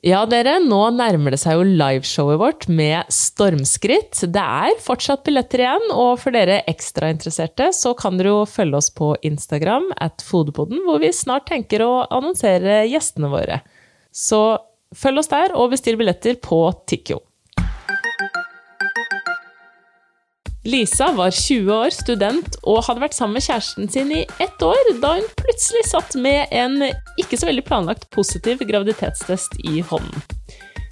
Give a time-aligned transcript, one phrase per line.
[0.00, 4.22] Ja, dere, nå nærmer det seg jo liveshowet vårt med stormskritt.
[4.32, 8.88] Det er fortsatt billetter igjen, og for dere ekstrainteresserte så kan dere jo følge oss
[8.96, 13.60] på Instagram at Fodepoden, hvor vi snart tenker å annonsere gjestene våre.
[14.08, 14.40] Så
[14.96, 17.20] følg oss der, og bestill billetter på Tikkio.
[20.64, 24.90] Lisa var 20 år, student, og hadde vært sammen med kjæresten sin i ett år
[25.00, 26.82] da hun plutselig satt med en
[27.20, 30.20] ikke så veldig planlagt positiv graviditetstest i hånden.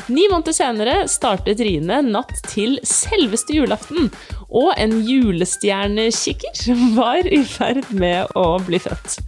[0.08, 4.08] Ni måneder senere startet riene natt til selveste julaften,
[4.48, 9.18] og en julestjernekikker var i ferd med å bli født.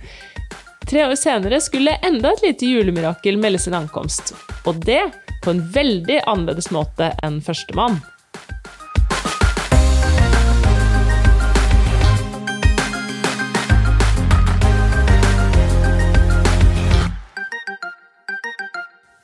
[0.88, 4.32] Tre år senere skulle enda et lite julemirakel melde sin ankomst,
[4.64, 5.02] og det
[5.44, 8.00] på en veldig annerledes måte enn førstemann.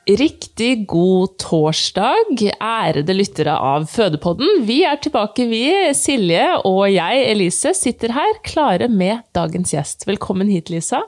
[0.07, 2.29] Riktig god torsdag,
[2.63, 4.61] ærede lyttere av Fødepodden.
[4.63, 5.65] Vi er tilbake, vi.
[5.99, 10.07] Silje og jeg, Elise, sitter her klare med dagens gjest.
[10.07, 11.01] Velkommen hit, Lisa.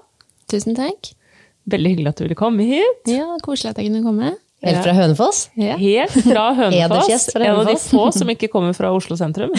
[0.51, 1.13] Tusen takk.
[1.71, 3.07] Veldig hyggelig at du ville komme hit.
[3.07, 4.35] Ja, Koselig at jeg kunne komme.
[4.67, 5.45] Helt fra Hønefoss?
[5.55, 5.79] Ja.
[5.79, 7.29] Helt fra Hønefoss.
[7.39, 9.55] En av de få som ikke kommer fra Oslo sentrum.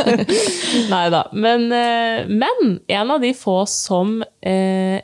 [0.94, 1.26] Nei da.
[1.36, 5.02] Men, eh, men en av de få som eh,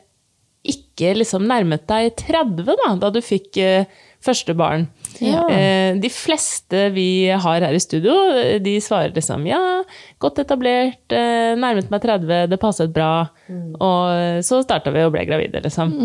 [0.61, 3.89] ikke liksom nærmet deg 30 da, da du fikk eh,
[4.21, 4.85] første barn.
[5.21, 5.43] Ja.
[5.49, 9.61] Eh, de fleste vi har her i studio, eh, de svarer liksom ja,
[10.21, 13.31] godt etablert, eh, nærmet meg 30, det passet bra.
[13.49, 15.97] Og eh, så starta vi og ble gravide, liksom.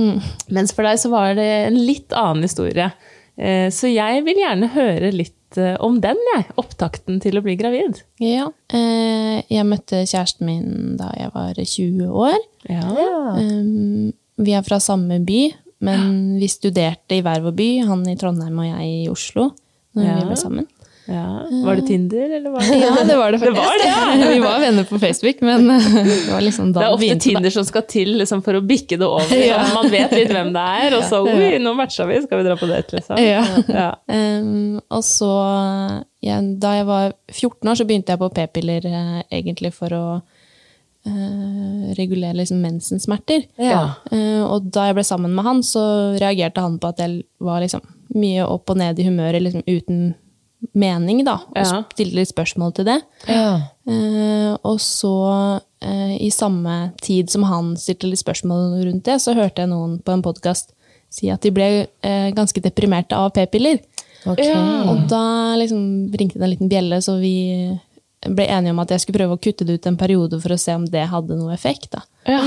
[0.56, 2.90] Mens for deg så var det en litt annen historie.
[3.36, 6.44] Eh, så jeg vil gjerne høre litt om den, jeg.
[6.60, 8.02] Opptakten til å bli gravid.
[8.20, 8.48] Ja.
[8.74, 12.40] Eh, jeg møtte kjæresten min da jeg var 20 år.
[12.66, 15.42] Um, vi er fra samme by,
[15.86, 17.68] men vi studerte i hver vår by.
[17.88, 19.50] Han i Trondheim og jeg i Oslo.
[19.96, 20.16] Når Ja.
[20.20, 20.66] vi ble sammen.
[21.06, 21.22] Ja.
[21.62, 23.92] Var det Tinder, eller var det Ja, det var det Det faktisk.
[23.94, 27.18] var det, vi var venner på Facebook, men det var liksom da Det er ofte.
[27.22, 29.30] Tinder som skal til liksom, for å bikke det over.
[29.30, 32.48] Sånn, Man vet litt hvem det er, og så oi, nå matcha vi, skal vi
[32.48, 33.22] dra på date, liksom.
[33.22, 33.44] Ja.
[33.70, 33.86] Ja.
[34.10, 35.30] Um, og så,
[36.26, 40.04] ja, da jeg var 14 år, så begynte jeg på p-piller eh, egentlig for å
[41.06, 43.46] eh, regulere liksom mensensmerter.
[43.56, 43.94] Ja.
[44.10, 45.82] Uh, og da jeg ble sammen med han, så
[46.20, 47.84] reagerte han på at jeg var liksom
[48.16, 50.14] mye opp og ned i humøret liksom uten
[50.74, 51.38] mening, da.
[51.52, 51.82] Og Ja.
[51.94, 53.00] stilte litt spørsmål til det.
[53.28, 53.70] Ja.
[53.86, 59.62] Uh, og så, i samme tid som han stilte litt spørsmål rundt det, så hørte
[59.62, 60.72] jeg noen på en podkast
[61.12, 61.86] si at de ble
[62.34, 63.78] ganske deprimerte av p-piller.
[64.26, 64.40] Ok.
[64.90, 67.78] Og da liksom ringte det en liten bjelle, så vi
[68.34, 70.58] ble enige om at jeg skulle prøve å kutte det ut en periode for å
[70.58, 71.92] se om det hadde noe effekt.
[71.92, 72.02] Da.
[72.26, 72.42] Ja.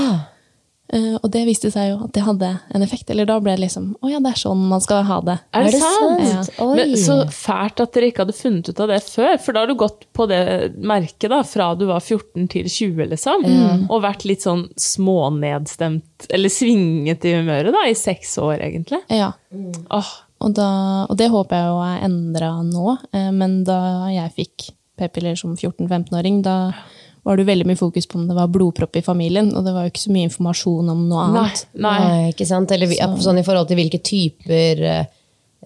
[0.90, 3.10] Uh, og det viste seg jo at det hadde en effekt.
[3.14, 5.36] Eller da ble det liksom Å ja, det er sånn man skal ha det.
[5.54, 6.24] Er det, Er det sant?
[6.32, 6.56] sant?
[6.64, 6.72] Oi.
[6.80, 9.36] Men så fælt at dere ikke hadde funnet ut av det før.
[9.38, 10.40] For da har du gått på det
[10.82, 13.46] merket da, fra du var 14 til 20, liksom.
[13.86, 19.00] Og vært litt sånn smånedstemt, eller svinget i humøret, da, i seks år, egentlig.
[19.14, 19.30] Ja.
[19.54, 20.10] Åh,
[20.40, 20.66] Og, da,
[21.06, 22.98] og det håper jeg jo er endra nå.
[23.12, 26.56] Eh, men da jeg fikk p-piller som 14-15-åring, da
[27.26, 29.50] var det veldig mye fokus på om det var blodpropp i familien.
[29.56, 31.64] Og det var jo ikke så mye informasjon om noe annet.
[31.76, 31.96] nei.
[32.00, 32.72] Nei, ikke sant?
[32.72, 33.10] Eller så.
[33.28, 35.02] sånn i forhold til hvilke typer eh,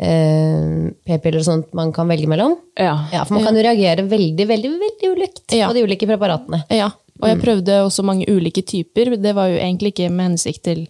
[0.01, 2.57] eh, p-piller og sånt man kan velge mellom.
[2.79, 2.97] Ja.
[3.13, 5.69] Ja, For man kan jo reagere veldig veldig, veldig ulikt Ja.
[5.71, 6.65] på de ulike preparatene.
[6.75, 6.91] Ja,
[7.21, 9.15] og jeg prøvde også mange ulike typer.
[9.23, 10.87] Det var jo egentlig ikke med hensikt til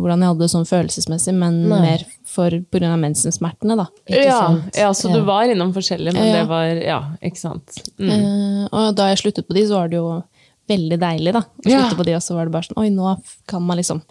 [0.00, 1.80] hvordan jeg hadde det sånn følelsesmessig, men Nei.
[1.80, 2.94] mer for pga.
[3.00, 3.86] mensensmertene, da.
[4.08, 4.76] Ikke ja, sant?
[4.76, 6.32] ja, så du var innom forskjellige, men Ja.
[6.40, 7.82] det var Ja, ikke sant.
[7.98, 8.10] Mm.
[8.10, 10.22] Eh, og da jeg sluttet på de, så var det jo
[10.68, 11.40] veldig deilig, da.
[11.40, 11.88] Å Ja.
[11.94, 13.16] på de, og så var det bare sånn Oi, nå
[13.46, 14.02] kan man liksom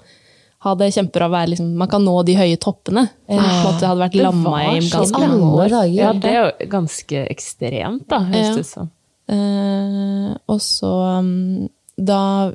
[0.61, 1.29] ha det kjempebra.
[1.31, 3.09] Være liksom, man kan nå de høye toppene.
[3.29, 3.37] Ja.
[3.63, 5.69] måte hadde vært lamma i ganske mange år.
[5.69, 5.93] dager.
[5.93, 8.53] Ja, det er jo ganske ekstremt, da, høres Ja.
[8.55, 8.91] det ut som.
[9.29, 11.69] Eh, og så um,
[12.01, 12.51] Da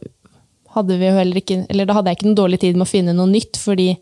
[0.75, 2.91] hadde vi jo heller ikke Eller da hadde jeg ikke noen dårlig tid med å
[2.91, 3.95] finne noe nytt, fordi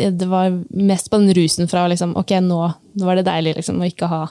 [0.00, 2.60] det, var mest på den rusen fra liksom Ok, nå,
[2.96, 4.22] nå var det deilig liksom, å ikke ha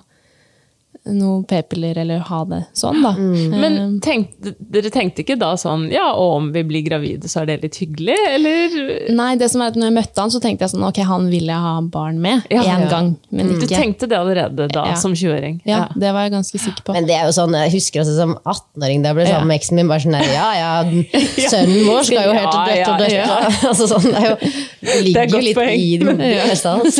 [1.11, 3.11] noe p-piller eller ha det sånn, da.
[3.17, 7.41] Men Eh, tenkte, dere tenkte ikke da sånn Ja, og om vi blir gravide, så
[7.41, 8.75] er det litt hyggelig, eller?
[9.15, 11.25] Nei, det som er at når jeg møtte han, så tenkte jeg sånn Ok, han
[11.31, 12.61] vil jeg ha barn med Ja.
[12.61, 12.89] én Ja.
[12.91, 14.95] gang, men Du ikke tenkte det allerede da, Ja.
[14.95, 15.61] som 20-åring?
[15.65, 16.93] Ja, det var jeg ganske sikker på.
[16.93, 19.59] Men det er jo sånn, jeg husker også som 18-åring da jeg ble sammen med
[19.59, 19.87] eksen min.
[19.87, 20.83] bare sånn Ja, ja,
[21.49, 23.65] sønnen vår skal jo helt til dødt og dødt.
[23.71, 24.37] Altså, sånn, det, er jo,
[24.85, 25.73] det ligger jo litt poeng.
[25.73, 26.99] i det meste av oss.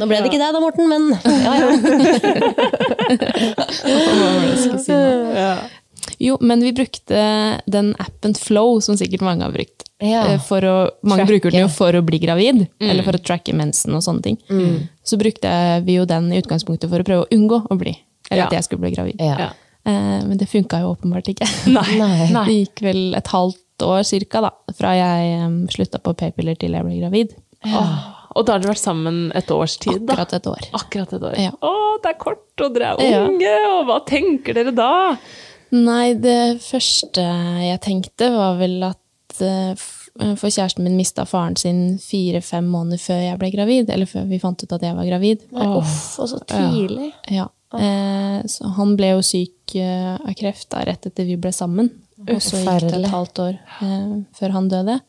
[0.00, 2.52] Nå ble det ikke deg da, Morten, men ja, ja.
[6.18, 9.84] Jo, men vi brukte den appen Flow, som sikkert mange har brukt.
[10.02, 10.24] Ja.
[10.34, 10.74] Eh, For å,
[11.06, 14.22] mange bruker den jo for å bli gravid, eller for å tracke mensen og sånne
[14.26, 14.38] ting.
[15.06, 15.50] Så brukte
[15.86, 17.94] vi jo den i utgangspunktet for å prøve å unngå å bli.
[18.30, 18.46] Eller Ja.
[18.48, 19.20] at jeg skulle bli gravid.
[19.20, 19.36] Ja.
[19.38, 19.50] Ja.
[19.86, 21.48] Eh, Men det funka jo åpenbart ikke.
[21.76, 21.98] Nei.
[21.98, 22.44] Nei.
[22.46, 26.72] Det gikk vel et halvt år cirka, da, fra jeg um, slutta på p-piller til
[26.72, 27.34] jeg ble gravid.
[27.64, 27.94] Åh,
[28.34, 30.16] og da har dere vært sammen et års tid, da?
[30.18, 30.68] Akkurat et år.
[30.74, 31.36] Akkurat et år.
[31.38, 31.52] Ja.
[31.62, 31.72] Å,
[32.02, 33.24] det er kort, og dere er Ja.
[33.28, 35.16] unge, og hva tenker dere da?
[35.74, 37.22] Nei, det første
[37.64, 39.74] jeg tenkte var vel at eh,
[40.38, 43.88] For kjæresten min mista faren sin fire-fem måneder før jeg ble gravid.
[43.90, 45.40] Eller før vi fant ut at jeg var gravid.
[45.50, 47.08] Uff, og så tidlig.
[47.34, 47.48] Ja.
[47.74, 51.90] Eh, så han ble jo syk eh, av kreft da, rett etter vi ble sammen.
[52.28, 55.00] Og så gikk det et halvt år eh, før han døde.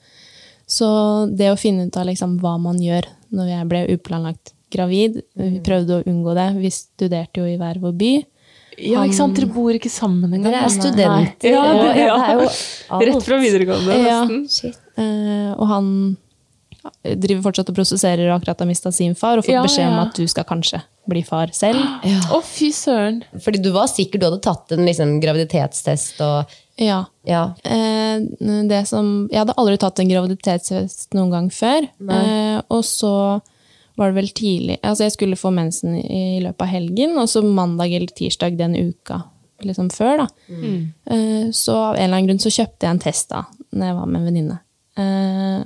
[0.65, 0.87] Så
[1.29, 5.59] det å finne ut av liksom, hva man gjør når jeg ble uplanlagt gravid Vi
[5.63, 6.47] prøvde å unngå det.
[6.57, 8.13] Vi studerte jo i hver vår by.
[8.81, 9.37] Ja, ikke sant?
[9.37, 10.51] Dere bor ikke sammen engang.
[10.51, 11.53] Dere er studenter.
[11.53, 12.17] Ja, det, ja.
[12.19, 13.05] det er jo alt.
[13.07, 14.17] Rett fra videregående, Ja.
[14.25, 14.41] nesten.
[14.51, 14.81] Shit.
[14.99, 15.87] Eh, og han
[17.05, 19.95] driver fortsatt og prosesserer og akkurat har mista sin far, og fått Ja, beskjed om
[19.97, 20.03] ja.
[20.09, 21.79] at du skal kanskje bli far selv.
[22.33, 23.23] Å, fy søren.
[23.41, 27.05] Fordi du var sikker du hadde tatt en liksom, graviditetstest og Ja.
[27.23, 27.53] Ja.
[27.63, 28.19] Eh,
[28.69, 31.87] det som, jeg hadde aldri tatt en graviditetstest noen gang før.
[32.11, 33.41] Eh, og så
[33.95, 37.41] var det vel tidlig Altså, jeg skulle få mensen i løpet av helgen, og så
[37.45, 39.21] mandag eller tirsdag den uka
[39.63, 40.27] liksom før, da.
[41.15, 43.95] Eh, så av en eller annen grunn så kjøpte jeg en test da når jeg
[43.95, 44.57] var med en venninne.
[44.99, 45.63] Eh,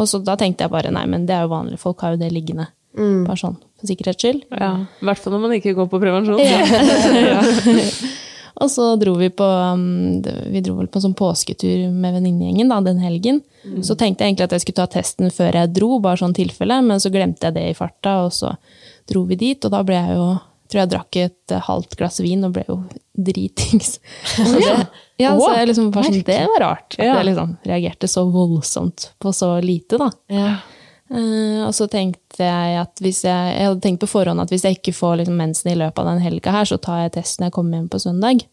[0.00, 2.20] og så da tenkte jeg bare nei, men det er jo vanlig, folk har jo
[2.20, 2.66] det liggende.
[2.98, 4.42] Bare sånn, for sikkerhets skyld.
[4.50, 6.42] Ja, I hvert fall når man ikke går på prevensjon.
[8.60, 10.20] Og så dro vi på um,
[10.52, 13.40] Vi dro vel på en sånn påsketur med venninnegjengen den helgen.
[13.84, 16.80] Så tenkte jeg egentlig at jeg skulle ta testen før jeg dro, bare sånn tilfelle,
[16.84, 18.54] men så glemte jeg det i farta, og så
[19.10, 20.30] dro vi dit, og da ble jeg jo
[20.70, 22.76] tror jeg drakk et halvt glass vin og ble jo
[23.18, 23.96] dritings.
[24.62, 24.76] ja,
[25.20, 26.94] ja så jeg liksom bare sånn, det var rart.
[26.94, 27.16] At Ja.
[27.18, 30.10] jeg liksom reagerte så voldsomt på så lite, da.
[31.10, 34.62] Eh, og så tenkte jeg at hvis jeg, jeg hadde tenkt på forhånd at hvis
[34.62, 37.42] jeg ikke får liksom mensen i løpet av den helga her, så tar jeg testen
[37.42, 38.46] når jeg kommer hjem på søndag.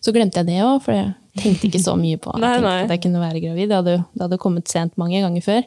[0.00, 2.76] Så glemte jeg det òg, for jeg tenkte ikke så mye på Nei, nei.
[2.86, 3.68] at jeg kunne være gravid.
[3.70, 5.66] Det hadde, det hadde kommet sent mange ganger før.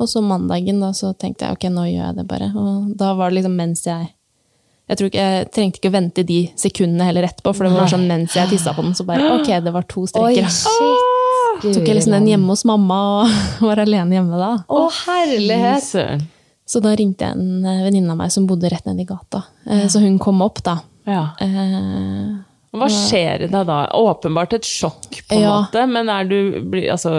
[0.00, 2.48] Og så mandagen da, så tenkte jeg ok, nå gjør jeg det bare.
[2.56, 4.10] Og da var det liksom mens jeg
[4.90, 7.86] jeg, tror ikke, jeg trengte ikke å vente de sekundene heller etterpå, for det var
[7.88, 10.48] sånn mens jeg tissa på den, så bare ok, det var to Oi, streker.
[10.52, 11.62] shit.
[11.62, 13.36] Tok jeg liksom den hjemme hos mamma og
[13.68, 14.50] var alene hjemme da.
[14.66, 15.86] Å, herlighet!
[16.72, 19.44] Så da ringte jeg en eh, venninne av meg som bodde rett nedi gata.
[19.70, 20.76] Eh, Så hun kom opp, da.
[21.08, 21.22] Ja.
[21.40, 22.28] Eh,
[22.72, 23.80] Hva skjer i deg da?
[23.98, 25.56] Åpenbart et sjokk, på en Ja.
[25.60, 26.38] måte, men er du,
[26.88, 27.10] altså,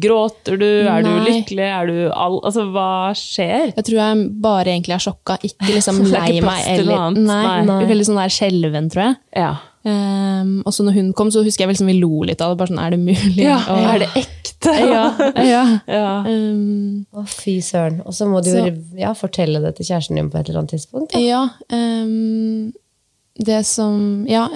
[0.00, 0.64] gråter du?
[0.88, 1.24] Er du Nei.
[1.26, 1.66] lykkelig?
[1.68, 2.38] Er du all...
[2.48, 3.74] Altså, hva skjer?
[3.76, 6.48] Jeg tror jeg bare egentlig er sjokka, ikke liksom Det er lei ikke meg.
[6.48, 7.26] plass til noe Eller, annet.
[7.28, 7.84] nei, Nei.
[7.92, 9.20] Veldig sånn der skjelven, tror jeg.
[9.36, 9.52] Ja.
[9.84, 12.52] Um, og så når hun kom, så husker jeg vel som vi lo litt av
[12.54, 12.58] det.
[12.62, 13.36] bare sånn, Er det mulig?
[13.42, 13.58] ja.
[13.68, 14.72] Og- Er det ekte?
[14.94, 15.04] ja,
[15.42, 15.62] ja.
[15.90, 16.10] Ja.
[16.24, 18.00] Um, Å, fy søren.
[18.06, 18.64] Og så må du jo
[18.96, 21.12] ja, fortelle det til kjæresten din på et eller annet tidspunkt.
[21.12, 21.20] Da.
[21.20, 22.70] ja um,
[23.38, 24.46] det som Ja,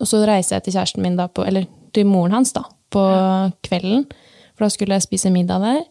[0.00, 3.02] og så reiser jeg til kjæresten min da på Eller til moren hans, da, på
[3.62, 4.08] kvelden.
[4.56, 5.84] For da skulle jeg spise middag der.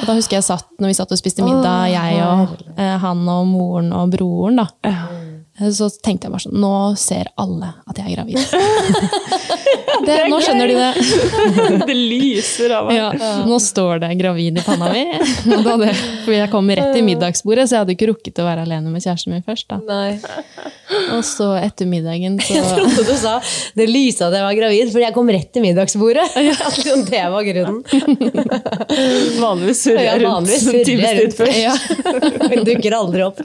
[0.00, 3.22] Og da husker jeg satt, når vi satt og spiste middag, jeg og eh, han
[3.32, 4.66] og moren og broren, da.
[5.58, 8.38] Så tenkte jeg bare sånn Nå ser alle at jeg er gravid.
[10.06, 10.90] det, nå skjønner de det.
[11.88, 12.98] det lyser av meg.
[12.98, 15.02] Ja, nå står det gravid i panna mi.
[15.68, 15.90] Hadde,
[16.24, 19.02] for jeg kom rett til middagsbordet, så jeg hadde ikke rukket å være alene med
[19.02, 19.66] kjæresten min først.
[19.72, 19.80] Da.
[19.88, 20.18] Nei.
[21.16, 23.34] Og så etter middagen så Jeg trodde du sa
[23.76, 26.26] det lysa at jeg var gravid, fordi jeg kom rett til middagsbordet.
[26.38, 27.82] At liksom det var grunnen.
[29.42, 31.36] Vanligvis surrer jeg rundt surrer jeg rundt.
[31.38, 31.58] først.
[31.58, 32.62] ja.
[32.68, 33.42] Dukker aldri opp.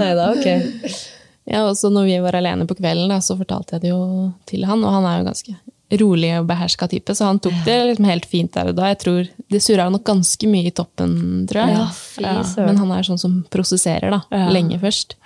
[0.00, 1.08] Nei da, ok.
[1.46, 4.32] Ja, og så når vi var alene på kvelden, da, så fortalte jeg det jo
[4.46, 5.56] til han, og han er jo ganske
[6.00, 8.90] rolig og beherska type, så han tok det liksom helt fint der og da.
[8.92, 11.78] Jeg tror Det surra nok ganske mye i toppen, tror jeg.
[11.80, 11.86] Ja,
[12.44, 12.60] fy.
[12.62, 14.20] Men han er sånn som prosesserer, da.
[14.30, 14.44] Ja.
[14.54, 15.16] Lenge først.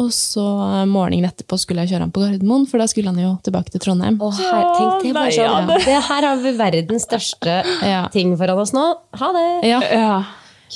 [0.00, 0.40] Og så
[0.80, 3.74] eh, morgenen etterpå skulle jeg kjøre han på Gardermoen, for da skulle han jo tilbake
[3.74, 4.16] til Trondheim.
[4.22, 5.44] Å, her, tenk det, bare sånn.
[5.44, 8.06] ja, det- her har vi verdens største Ja.
[8.14, 8.86] ting foran oss nå.
[9.20, 9.48] Ha det!
[9.68, 9.80] Ja,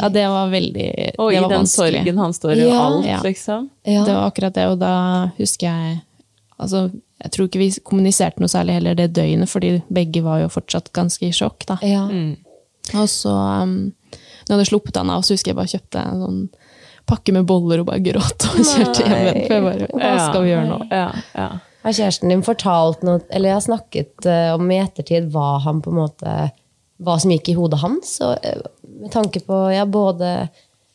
[0.01, 0.09] Ja.
[0.09, 0.87] det var veldig
[1.19, 1.99] Og det i var den vanskelig.
[2.01, 2.81] sorgen han står i, og Ja.
[2.87, 3.21] alt, Ja.
[3.23, 3.69] liksom.
[3.85, 4.05] Ja.
[4.05, 6.01] Det var akkurat det, og da husker jeg
[6.59, 6.91] altså,
[7.23, 10.91] Jeg tror ikke vi kommuniserte noe særlig heller det døgnet, fordi begge var jo fortsatt
[10.93, 11.65] ganske i sjokk.
[11.67, 11.79] da.
[11.83, 12.03] Ja.
[13.01, 13.31] Og så,
[13.63, 13.95] um,
[14.45, 16.49] når jeg hadde sluppet han av, så husker jeg bare kjøpte en sånn
[17.07, 19.47] pakke med boller og bare gråt og kjørte hjem igjen.
[19.47, 20.79] For jeg bare, hva skal vi gjøre nå?
[20.91, 21.49] Ja, ja.
[21.85, 25.81] Har kjæresten din fortalt noe, eller jeg har snakket eh, om i ettertid hva han
[25.85, 26.37] på en måte
[27.05, 28.61] hva som gikk i hodet hans, og, eh,
[29.01, 30.49] med tanke på ja, både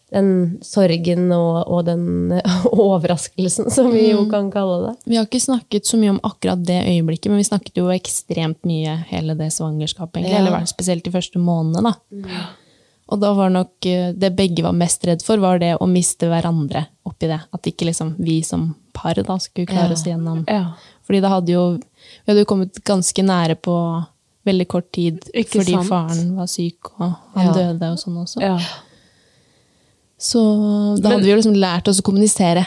[0.10, 2.32] den sorgen og, og den
[2.72, 4.94] overraskelsen, som vi jo kan kalle det.
[5.06, 8.63] Vi har ikke snakket så mye om akkurat det øyeblikket, men vi snakket jo ekstremt
[8.65, 10.39] mye hele det svangerskapet, egentlig.
[10.39, 10.48] Ja.
[10.48, 11.94] Eller spesielt de første månedene.
[11.94, 12.48] da.
[13.10, 16.27] Og da var nok eh, det begge var mest redd for, var det å miste
[16.29, 17.39] hverandre oppi det.
[17.53, 19.94] At ikke liksom vi som par da skulle klare Ja.
[19.98, 20.44] oss igjennom.
[20.50, 20.74] Ja.
[21.08, 23.75] Fordi da hadde jo, vi hadde jo kommet ganske nære på
[24.46, 25.89] veldig kort tid, Ikke fordi sant?
[25.89, 27.53] faren var syk, og han Ja.
[27.53, 28.41] døde og sånn også.
[28.41, 28.58] ja.
[30.19, 30.39] Så
[31.00, 32.65] da hadde vi jo liksom lært oss å kommunisere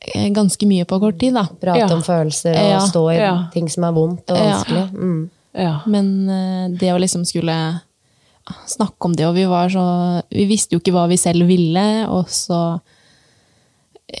[0.00, 1.44] eh, ganske mye på kort tid, da.
[1.60, 1.90] Prate Ja.
[1.94, 2.78] om følelser og Ja.
[2.86, 3.48] stå i Ja.
[3.52, 4.56] ting som er vondt og Ja.
[4.64, 4.90] vanskelig.
[4.94, 5.30] Mm.
[5.54, 5.80] ja.
[5.86, 7.80] Men eh, det å liksom skulle
[8.66, 12.06] snakke om det, og vi var så Vi visste jo ikke hva vi selv ville,
[12.08, 12.80] og så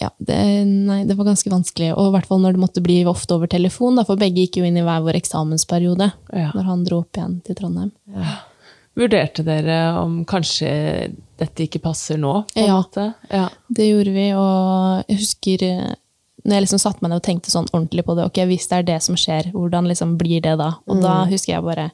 [0.00, 0.36] ja, det,
[0.68, 1.90] nei, det var ganske vanskelig.
[1.96, 4.60] Og i hvert fall når det måtte bli ofte over telefon, da, for begge gikk
[4.60, 6.50] jo inn i hver vår eksamensperiode Ja.
[6.54, 7.90] når han dro opp igjen til Trondheim.
[8.98, 10.70] Vurderte dere om kanskje
[11.40, 12.42] dette ikke passer nå?
[12.52, 12.82] på Ja.
[13.30, 13.48] Ja.
[13.68, 15.94] Det gjorde vi, og jeg husker eh,
[16.44, 18.76] når jeg liksom satte meg ned og tenkte sånn ordentlig på det, ok, hvis det
[18.78, 20.72] er det som skjer, hvordan liksom blir det da?
[20.88, 21.90] Og da husker jeg bare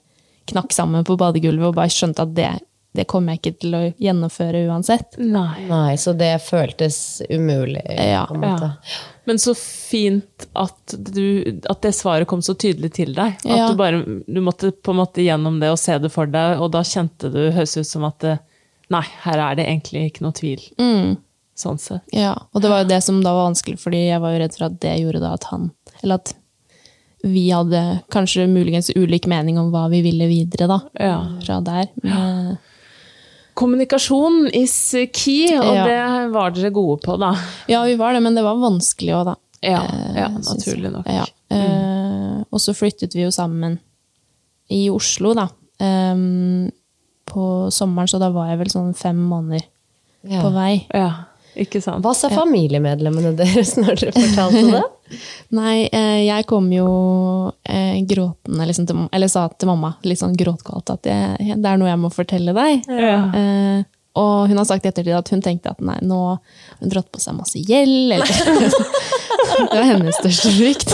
[0.46, 2.50] knakk sammen på badegulvet og bare skjønte at det,
[2.96, 5.18] det kommer jeg ikke til å gjennomføre uansett.
[5.22, 5.66] Nei.
[5.68, 6.98] Nei, så det føltes
[7.30, 8.24] umulig, Ja.
[8.28, 8.70] på en måte.
[8.72, 9.04] Ja.
[9.26, 13.36] Men så fint at, du, at det svaret kom så tydelig til deg.
[13.44, 13.68] At Ja.
[13.70, 16.70] du bare du måtte på en måte gjennom det og se det for deg, og
[16.72, 18.38] da kjente du høres ut som at det,
[18.88, 20.60] Nei, her er det egentlig ikke noe tvil.
[20.78, 21.16] Mm.
[21.58, 22.02] Sånn sett.
[22.14, 24.54] Ja, og det var jo det som da var vanskelig, fordi jeg var jo redd
[24.54, 25.72] for at det gjorde da at han
[26.04, 26.34] Eller at
[27.24, 27.80] vi hadde
[28.12, 30.78] kanskje muligens ulik mening om hva vi ville videre, da.
[31.00, 31.16] Ja.
[31.42, 31.88] Fra der.
[32.04, 32.58] Men,
[33.56, 34.74] Kommunikasjon is
[35.16, 35.84] key, og Ja.
[35.86, 37.32] det var dere gode på, da.
[37.68, 39.36] ja, vi var det, men det var vanskelig òg, da.
[39.64, 41.06] Ja, Eh, ja naturlig nok.
[41.08, 41.24] Ja.
[41.50, 43.78] Eh, og så flyttet vi jo sammen
[44.70, 45.48] i Oslo, da.
[47.26, 49.64] På sommeren, så da var jeg vel sånn fem måneder
[50.26, 50.42] Ja.
[50.42, 50.86] på vei.
[50.94, 51.10] Ja,
[51.62, 52.04] ikke sant?
[52.04, 54.84] Hva sa familiemedlemmene deres når dere fortalte det?
[55.58, 56.86] Nei, eh, jeg kom jo
[57.62, 61.18] eh, gråtende liksom, til, Eller sa til mamma litt sånn gråtkvalt at det,
[61.54, 62.88] det er noe jeg må fortelle deg.
[62.90, 63.20] Ja.
[63.30, 63.84] Eh,
[64.16, 67.10] og hun har sagt i ettertid at hun tenkte at nei, nå har hun dratt
[67.12, 68.16] på seg masse gjeld.
[68.16, 68.24] Eller.
[69.70, 70.92] det var hennes største frykt.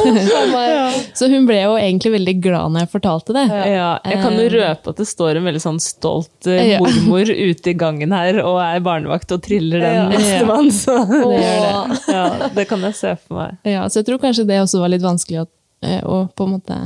[1.18, 3.44] Så hun ble jo egentlig veldig glad når jeg fortalte det.
[3.72, 7.72] Ja, jeg kan jo røpe at det står en veldig sånn stolt eh, mormor ute
[7.72, 10.72] i gangen her og er barnevakt og triller den neste nestemann.
[10.74, 12.00] Så Det gjør det.
[12.16, 12.24] ja,
[12.56, 13.58] det kan jeg se for meg.
[13.68, 15.46] Ja, så jeg tror kanskje det også var litt vanskelig å,
[15.86, 16.78] eh, å på en måte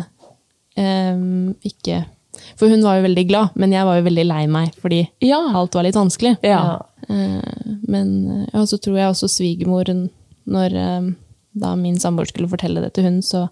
[0.77, 2.03] um, ikke
[2.61, 5.41] For hun var jo veldig glad, men jeg var jo veldig lei meg fordi Ja.
[5.57, 6.37] alt var litt vanskelig.
[6.47, 6.81] Ja.
[7.09, 8.11] Eh, Men
[8.53, 10.09] ja, så tror jeg også svigermoren,
[10.47, 11.09] når eh,
[11.57, 13.47] da min samboer skulle fortelle det til hun, så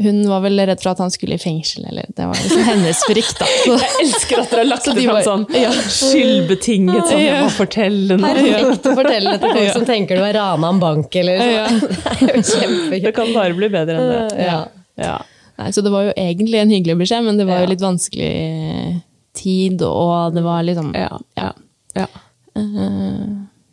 [0.00, 3.00] hun var vel redd for at han skulle i fengsel, eller det var liksom hennes
[3.04, 3.48] frykt, da.
[3.66, 5.72] Så, Jeg elsker at dere har lagt det de fram sånn ja.
[5.96, 8.30] skyldbetinget, sånn jeg må fortelle noe.
[8.38, 11.66] Perfekt å fortelle det til folk som tenker du har rana en bank, eller Ja.
[11.68, 11.98] sånn.
[12.20, 13.04] Det jo kjempegøy.
[13.08, 14.46] Det kan bare bli bedre enn det.
[14.46, 14.56] Ja.
[15.00, 15.18] Ja.
[15.60, 18.32] nei, så det var jo egentlig en hyggelig beskjed, men det var jo litt vanskelig
[19.36, 21.12] tid, og det var liksom Ja.
[21.38, 21.52] Ja.
[21.98, 22.08] ja.
[22.56, 23.28] Eh,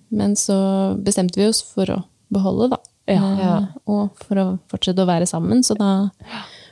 [0.10, 0.56] Men så
[1.04, 2.78] bestemte vi oss for å beholde, da.
[3.08, 3.58] Ja.
[3.88, 6.10] Og for å fortsette å være sammen, så da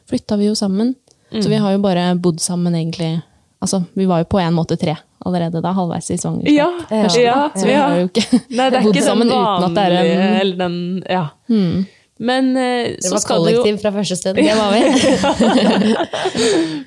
[0.10, 0.94] flytta vi jo sammen.
[1.32, 3.22] Så vi har jo bare bodd sammen egentlig
[3.64, 4.94] Altså, vi var jo på en måte tre.
[5.26, 6.54] allerede da, halvveis i svangerskap.
[6.54, 7.08] Ja, Ja.
[7.18, 7.88] ja, Så vi ja.
[7.88, 10.40] har jo ikke Nei, det er bodd ikke sammen sammen uten at det er en
[10.42, 10.76] eller den,
[11.10, 11.24] ja.
[11.50, 11.86] Hmm.
[12.20, 14.36] Men eh, Det så var skal du jo kollektiv fra første stund.
[14.38, 14.82] Det var vi.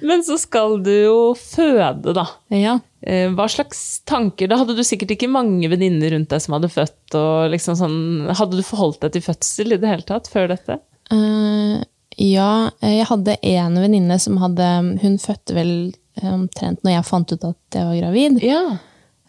[0.06, 2.26] Men så skal du jo føde, da.
[2.54, 2.78] Ja.
[3.06, 6.66] Eh, Hva slags tanker Da hadde du sikkert ikke mange venninner rundt deg som hadde
[6.72, 7.14] født.
[7.52, 7.98] liksom sånn,
[8.34, 10.80] Hadde du forholdt deg til fødsel i det hele tatt før dette?
[11.12, 11.78] Uh,
[12.18, 14.66] ja, eh, jeg hadde en venninne som hadde
[15.04, 15.72] Hun fødte vel
[16.18, 18.40] omtrent når jeg fant ut at jeg var gravid.
[18.42, 18.64] Ja.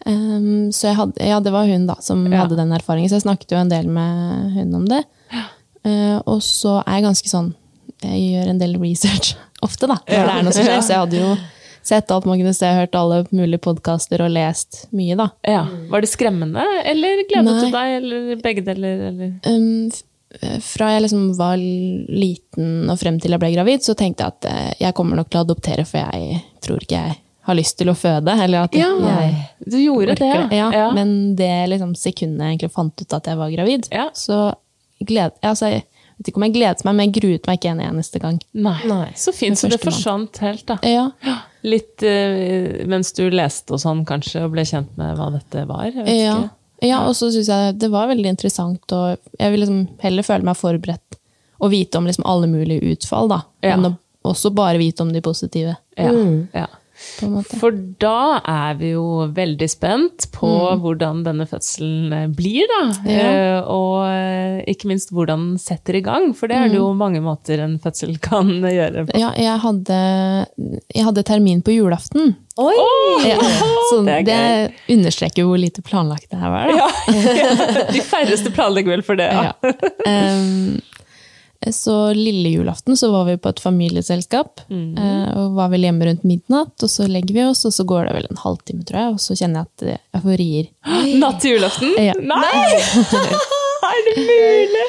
[0.06, 2.40] Um, så hadde, ja, det var hun da som Ja.
[2.42, 5.04] hadde den erfaringen, så jeg snakket jo en del med hun om det.
[5.84, 7.54] Eh, og så er jeg ganske sånn
[8.02, 10.00] Jeg gjør en del research ofte, da.
[10.08, 10.82] Når det er noe som skjer.
[10.82, 11.30] Så jeg hadde jo
[11.82, 15.30] sett alt man kunne se, hørt alle mulige podkaster og lest mye, da.
[15.48, 15.64] ja.
[15.90, 19.02] Var det skremmende, eller gledet du deg, eller begge deler?
[19.10, 19.32] Eller?
[19.48, 19.90] Um,
[20.62, 24.46] fra jeg liksom var liten og frem til jeg ble gravid, så tenkte jeg at
[24.50, 27.16] eh, jeg kommer nok til å adoptere, for jeg tror ikke jeg
[27.48, 28.36] har lyst til å føde.
[28.44, 28.90] Eller at jeg
[29.66, 30.56] du gjorde det, orker det.
[30.60, 30.88] Ja, ja.
[30.94, 34.06] Men det liksom, sekundet jeg egentlig fant ut at jeg var gravid, Ja.
[34.14, 34.52] så
[35.02, 35.82] gled, altså, jeg
[36.20, 38.38] vet ikke om jeg gledet meg, men jeg gruet meg ikke en eneste gang.
[38.52, 38.76] Nei.
[38.86, 39.06] Nei.
[39.18, 40.78] Så fint, så det forsvant helt, da.
[40.86, 41.08] Ja,
[41.66, 45.86] Litt uh, mens du leste og sånn, kanskje, og ble kjent med hva dette var?
[45.90, 46.36] Jeg vet ja.
[46.38, 46.88] ikke.
[46.88, 50.48] ja og så syns jeg det var veldig interessant, og jeg vil liksom heller føle
[50.48, 51.18] meg forberedt
[51.60, 53.76] og vite om liksom alle mulige utfall, da, Ja.
[53.76, 53.92] å
[54.30, 55.76] også bare vite om de positive.
[55.96, 56.12] Ja,
[56.56, 56.66] ja.
[57.60, 60.50] For da er vi jo veldig spent på
[60.82, 62.80] hvordan denne fødselen eh, blir, da.
[63.08, 63.30] Ja.
[63.30, 66.90] Eh, Og eh, ikke minst hvordan den setter i gang, for det er det jo
[66.96, 69.06] mange måter en fødsel kan gjøre.
[69.08, 69.18] på.
[69.20, 69.98] Ja, jeg hadde,
[70.94, 72.34] jeg hadde termin på julaften.
[72.60, 72.74] Oi!
[73.24, 73.38] Ja,
[73.88, 74.40] så det det,
[74.92, 76.68] understreker hvor lite planlagt det her var.
[76.68, 76.90] Da.
[77.14, 77.88] Ja.
[77.94, 79.30] De færreste planlegger vel for det.
[79.32, 79.52] Ja.
[79.62, 79.72] Ja.
[80.10, 80.80] Ehm,
[81.68, 84.62] så lille julaften så var vi på et familieselskap.
[84.70, 84.94] Mm.
[85.36, 88.14] og var vel hjemme rundt midnatt, og så legger vi oss, og så går det
[88.16, 90.70] vel en halvtime, tror jeg, og så kjenner jeg at jeg får rier.
[91.20, 91.92] Natt til julaften?
[92.00, 92.14] Ja.
[92.16, 92.80] Nei!
[93.90, 94.86] er det mulig?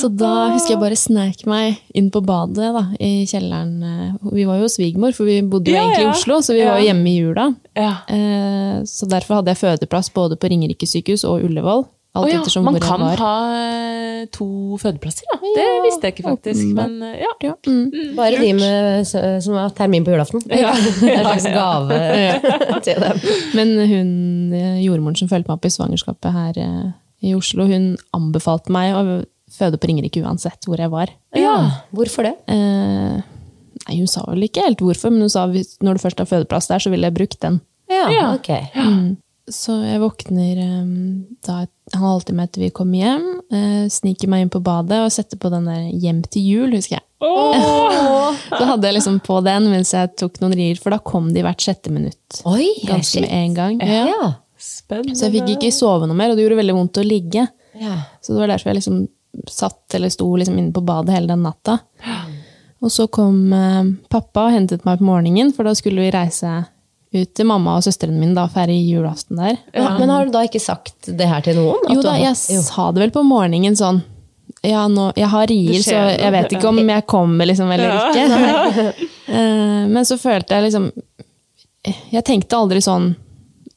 [0.00, 3.72] Så da husker jeg bare snek meg inn på badet da, i kjelleren.
[3.84, 6.12] eh, Vi var jo hos svigermor, for vi bodde jo Ja, egentlig i.
[6.14, 6.70] Oslo, så vi Ja.
[6.72, 7.54] var jo hjemme i jula.
[7.76, 7.90] Ja.
[8.08, 11.84] Eh, Så derfor hadde jeg fødeplass både på Ringerike sykehus og Ullevål.
[12.12, 13.20] Alt oh, ja, ettersom man kan var.
[13.22, 14.46] ha eh, to
[14.82, 15.36] fødeplasser, ja.
[15.54, 16.64] Det visste jeg ikke faktisk.
[16.74, 17.28] Men eh, ja.
[17.46, 18.16] Ja, mm.
[18.16, 20.42] Bare de med, som har termin på julaften.
[20.50, 20.72] Ja.
[21.06, 22.00] En slags gave
[22.88, 23.22] til dem.
[23.54, 24.10] Men hun
[24.58, 26.60] eh, jordmoren som fulgte meg opp i svangerskapet her
[27.20, 29.04] i Oslo, hun anbefalte meg å
[29.54, 31.10] føde på Ringerike uansett hvor jeg var.
[31.36, 31.54] Ja,
[31.94, 32.34] hvorfor det?
[32.50, 33.22] Eh,
[33.86, 36.30] nei, hun sa vel ikke helt hvorfor, men hun sa at når du først har
[36.30, 37.60] fødeplass der, så ville jeg brukt den.
[37.90, 38.28] Ja, Ja.
[38.34, 38.50] ok.
[39.50, 40.90] Så jeg våkner eh,
[41.46, 41.60] da
[41.92, 45.40] han alltid med etter vi kommer hjem, eh, sniker meg inn på badet og setter
[45.42, 47.06] på den der Hjem til jul, husker jeg.
[47.20, 48.30] Oh!
[48.48, 51.42] Så hadde jeg liksom på den mens jeg tok noen rier, for da kom de
[51.44, 52.42] hvert sjette minutt.
[52.48, 53.80] Oi, Ganske med en gang.
[53.82, 54.04] Ja.
[54.12, 54.30] Ja.
[54.60, 55.16] Spennende.
[55.16, 57.46] Så jeg fikk ikke sove noe mer, og det gjorde veldig vondt å ligge.
[57.80, 57.96] ja.
[58.20, 59.02] Så det var derfor jeg liksom
[59.50, 61.78] satt eller sto liksom inne på badet hele den natta.
[62.80, 66.50] Og så kom eh, pappa og hentet meg på morgenen, for da skulle vi reise
[67.14, 69.56] ut til mamma og søstrene mine da, feire julaften der.
[69.74, 71.82] Ja, Men har du da ikke sagt det her til noen?
[71.88, 72.62] At Jo da, jeg Jo.
[72.62, 74.02] sa det vel på morgenen sånn
[74.66, 78.92] ja, nå, jeg har rier, så jeg vet ikke om jeg kommer liksom, eller ikke.
[79.30, 80.88] Eh, Men så følte jeg liksom
[82.10, 83.12] Jeg tenkte aldri sånn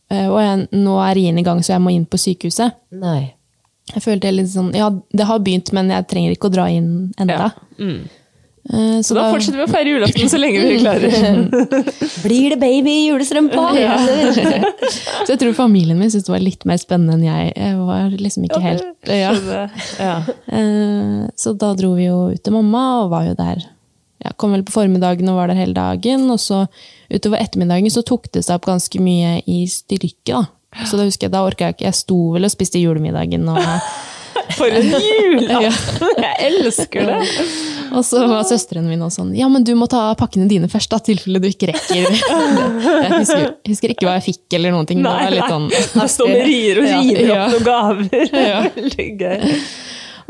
[0.09, 2.73] Og jeg, nå er riene i gang, så jeg må inn på sykehuset.
[2.97, 3.35] Nei.
[3.93, 6.89] Jeg følte litt sånn Ja, det har begynt, men jeg trenger ikke å dra inn
[7.21, 7.51] enda.
[7.51, 7.51] Ja.
[7.77, 8.01] Mm.
[8.71, 11.11] Eh, Så da fortsetter vi å feire julaften så lenge vi klarer.
[12.23, 13.65] Blir det baby i julestrømpa?
[15.25, 17.51] Så jeg tror familien min syntes det var litt mer spennende enn jeg.
[17.59, 19.33] Jeg var liksom ikke helt ja.
[20.07, 20.15] Ja.
[20.47, 23.65] Eh, Så da dro vi jo ut til mamma, og var jo der
[24.23, 26.29] ja, Kom vel på formiddagen og var der hele dagen.
[26.31, 26.63] Og så
[27.11, 30.31] utover ettermiddagen så tok det seg opp ganske mye i styrke.
[30.31, 30.45] da.
[30.87, 31.89] Så da husker jeg, da orka jeg ikke.
[31.89, 33.43] Jeg sto vel og spiste julemiddagen.
[33.51, 33.59] Og,
[34.57, 36.23] For en julaften!
[36.23, 37.19] Jeg elsker det!
[37.93, 40.89] og så var søstrene min også sånn Ja, men du må ta pakkene dine først,
[40.93, 42.07] da, tilfelle du ikke rekker
[43.03, 45.01] Jeg husker, husker ikke hva jeg fikk, eller noen ting.
[45.03, 47.39] Det var litt sånn Du står med rier og river Ja.
[47.45, 48.37] opp noen gaver.
[48.47, 48.61] Ja.
[48.77, 49.57] Veldig gøy.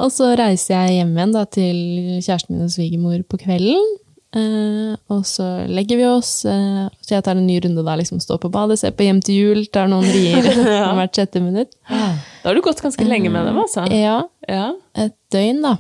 [0.03, 1.77] Og så reiser jeg hjem igjen da, til
[2.25, 3.91] kjæresten min og svigermor på kvelden.
[4.33, 6.31] Eh, og så legger vi oss.
[6.49, 9.19] Eh, så jeg tar en ny runde da, liksom står på badet, ser på Hjem
[9.25, 10.41] til jul, tar noen rier
[10.97, 11.75] hvert sjette minutt.
[11.89, 13.85] Da har du gått ganske lenge med dem, altså.
[13.93, 14.71] Ja, Ja.
[14.97, 15.75] et døgn da.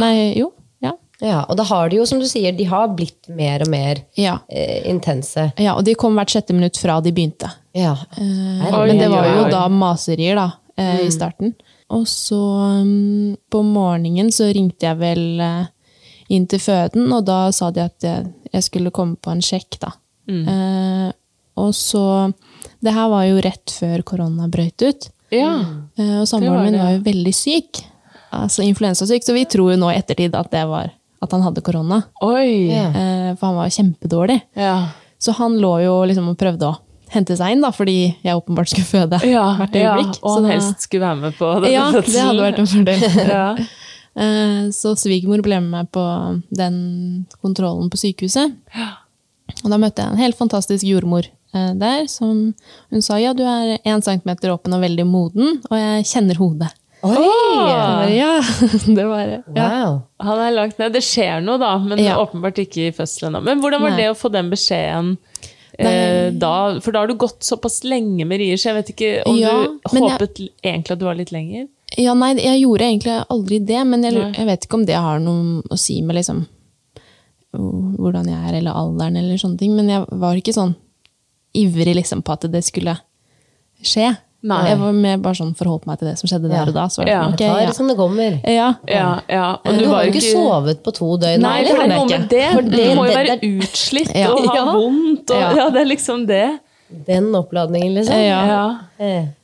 [0.00, 0.52] Nei, jo.
[0.84, 0.94] Ja.
[1.20, 4.04] Ja, og da har de jo, som du sier, de har blitt mer og mer
[4.16, 4.38] Ja.
[4.48, 5.50] eh, intense.
[5.60, 7.50] ja, og de kom hvert sjette minutt fra de begynte.
[7.76, 7.92] Ja.
[8.16, 9.50] Eh, Oi, men det var jo oi.
[9.52, 10.46] da maserier da,
[10.78, 11.54] eh, i starten.
[11.90, 12.38] Og så
[12.82, 15.66] um, på morgenen så ringte jeg vel eh,
[16.30, 19.80] inn til føden, og da sa de at jeg, jeg skulle komme på en sjekk
[19.82, 19.92] da.
[20.30, 21.08] Eh,
[21.58, 22.32] og så
[22.80, 25.08] Det her var jo rett før korona brøt ut.
[25.34, 25.56] Ja.
[25.98, 27.80] Eh, Og samboeren min var jo veldig syk.
[28.32, 31.60] Altså influensasyk, så vi tror jo nå i ettertid at det var at han hadde
[31.66, 31.98] korona.
[32.24, 32.70] Oi.
[32.70, 32.86] Ja.
[32.94, 34.38] Eh, For han var kjempedårlig.
[34.56, 34.76] Ja.
[35.20, 36.78] Så han lå jo liksom og prøvde å
[37.10, 40.86] hente seg inn, da, fordi jeg åpenbart skulle føde Ja, hvert ja, og han helst
[40.86, 43.00] skulle være med på denne Ja, det hadde vært en fordel.
[44.16, 46.02] Eh, Så svigermor ble med meg på
[46.50, 48.56] den kontrollen på sykehuset.
[49.64, 52.54] Og da møtte jeg en helt fantastisk jordmor eh, der, som
[52.90, 56.70] hun sa ja, du er én centimeter åpen og veldig moden, og jeg kjenner hodet.
[57.02, 58.12] Oi!
[58.12, 58.40] Ja,
[58.98, 59.38] det var ja.
[59.48, 59.94] Wow.
[60.20, 60.92] Han er lagt ned.
[60.92, 62.18] Det skjer noe, da, men Ja.
[62.20, 63.32] åpenbart ikke i fødselen.
[63.38, 63.40] da.
[63.40, 64.02] Men hvordan var Nei.
[64.02, 65.14] det å få den beskjeden
[65.78, 66.52] eh, da?
[66.84, 69.54] For da har du gått såpass lenge med rier, så jeg vet ikke om Ja,
[69.64, 71.68] du håpet jeg- egentlig at du var litt lenger?
[71.98, 75.18] Ja, nei, jeg gjorde egentlig aldri det, men jeg, jeg vet ikke om det har
[75.18, 76.46] noe å si med liksom
[77.52, 79.72] hvordan jeg er, eller alderen, eller sånne ting.
[79.74, 80.76] Men jeg var ikke sånn
[81.58, 82.94] ivrig liksom på at det skulle
[83.82, 84.12] skje.
[84.46, 84.60] Nei.
[84.70, 86.60] Jeg var mer bare sånn forholdt meg til det som skjedde Ja.
[86.62, 86.84] der og da.
[86.88, 87.24] Så var det Ja.
[87.24, 87.66] sånn, Det ja.
[87.66, 88.40] det som det kommer.
[88.48, 88.68] Ja.
[88.88, 89.48] Ja, ja.
[89.66, 91.42] Og du, du, har jo ikke sovet på to døgn.
[91.42, 91.74] Nei, eller?
[91.74, 92.52] for det er noe med det.
[92.52, 94.30] For Du må jo være det- utslitt Ja.
[94.32, 95.30] og ha vondt.
[95.30, 95.52] Og, Ja.
[95.56, 96.60] ja, det er liksom det.
[97.06, 98.14] Den oppladningen, liksom.
[98.16, 98.78] Ja.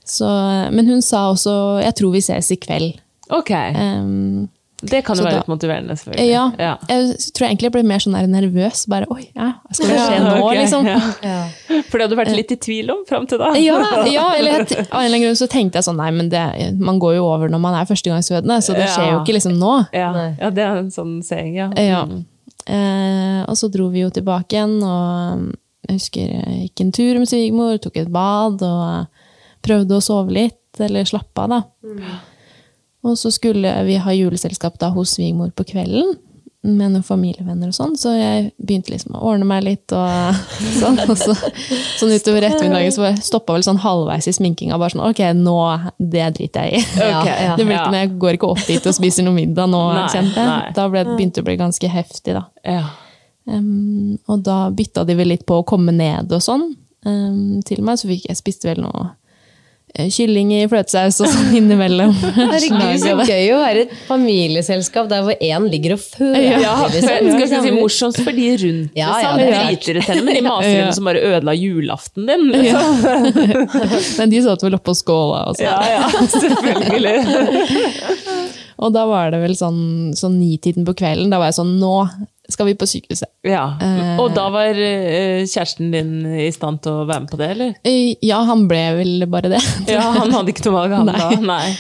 [0.07, 0.13] Eh.
[0.17, 0.29] Så,
[0.73, 3.01] men hun sa også 'jeg tror vi ses i kveld'.
[3.31, 3.51] Ok.
[3.51, 4.49] Um,
[4.83, 6.29] Det kan jo være da- litt motiverende, selvfølgelig.
[6.31, 6.77] ja, Ja.
[6.89, 8.87] Jeg tror egentlig jeg ble mer sånn nervøs.
[8.87, 10.85] Bare 'oi, ja, skal det skje Ja, nå', okay, liksom.
[10.87, 11.01] ja.
[11.23, 11.49] Ja.
[11.89, 13.55] For det hadde du vært litt i tvil om fram til da?
[13.57, 16.29] Ja, ja eller jeg, av en eller annen grunn så tenkte jeg sånn Nei, men
[16.29, 19.59] det, man går jo over når man er førstegangsfødende, så det skjer jo ikke liksom
[19.59, 19.89] nå.
[19.93, 20.35] Ja.
[20.39, 21.71] Ja, det er en sånn seing, ja.
[21.75, 22.05] Ja.
[22.67, 25.53] Eh, og så dro vi jo tilbake igjen, og um,
[25.89, 29.07] jeg husker jeg gikk en tur med svigermor, tok et bad og
[29.67, 32.15] prøvde å sove litt, eller slappe av, da.
[33.07, 36.17] Og så skulle vi ha juleselskap da hos svigermor på kvelden,
[36.67, 40.41] med noen familievenner og sånn, så jeg begynte liksom å ordne meg litt og
[40.81, 40.99] sånn.
[41.07, 41.37] Og så,
[42.01, 45.57] sånn utover ettermiddagen så stoppa vel sånn halvveis i sminkinga, bare sånn ok, nå,
[45.99, 46.85] det driter jeg i.
[47.17, 47.55] Okay, ja.
[47.55, 50.07] Det blir ikke, men jeg går ikke opp dit og spiser noe middag nå, Nei,
[50.13, 50.73] kjente jeg.
[50.77, 52.43] Da ble, begynte det å bli ganske heftig, da.
[52.67, 52.89] Ja.
[53.47, 56.67] Um, og da bytta de vel litt på å komme ned og sånn
[57.07, 59.13] um, til meg, så fikk jeg spiste vel noe
[60.13, 62.13] kylling i fløtesaus og sånn innimellom.
[62.37, 67.31] Herregud, så gøy å være et familieselskap der hvor én ligger og føler Ja, liksom.
[67.37, 69.71] skal si morsomst for de rundt, Ja, ja, det er Ja, klart.
[69.73, 70.93] Dritirriterende med de maserne Ja.
[70.99, 72.47] som bare ødela julaften din.
[72.53, 72.87] Liksom.
[74.21, 75.67] Men de satt vel oppe og skåla og sånn.
[75.67, 76.07] Ja, ja,
[76.37, 77.17] selvfølgelig.
[78.85, 81.31] Og da var det vel sånn, sånn nitiden på kvelden.
[81.33, 81.95] Da var jeg sånn Nå
[82.53, 83.29] skal vi på sykehuset.
[83.47, 83.65] Ja.
[83.83, 84.15] Eh.
[84.23, 86.15] Og da var eh, kjæresten din
[86.47, 87.75] i stand til å være med på det, eller?
[87.85, 89.63] Eh, Ja, han ble vel bare det.
[89.91, 91.29] Ja, han hadde ikke noe valg, han da.
[91.31, 91.43] Nei.
[91.47, 91.77] Nei.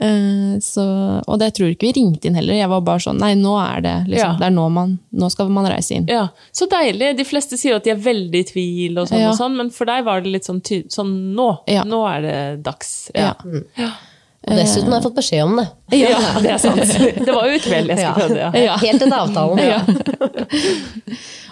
[0.00, 0.82] Eh, Så,
[1.28, 2.56] og det tror jeg ikke vi ringte inn heller.
[2.56, 4.38] Jeg var bare sånn Nei, nå er det liksom, Ja.
[4.40, 6.06] det er nå, man, nå skal man reise inn.
[6.08, 7.10] Ja, Så deilig.
[7.18, 9.32] De fleste sier jo at de er veldig i tvil, og sånn, Ja.
[9.32, 11.50] og sånn, men for deg var det litt sånn, sånn nå.
[11.68, 11.84] Ja.
[11.84, 13.10] Nå er det dags.
[13.14, 13.34] Ja.
[13.76, 13.90] Ja.
[14.48, 15.66] Og dessuten har jeg fått beskjed om det.
[16.00, 16.80] Ja, det er sant.
[17.26, 18.76] Det var jo i kveld jeg skulle føde, ja.
[18.80, 19.60] Helt etter avtalen.
[19.60, 19.80] Ja.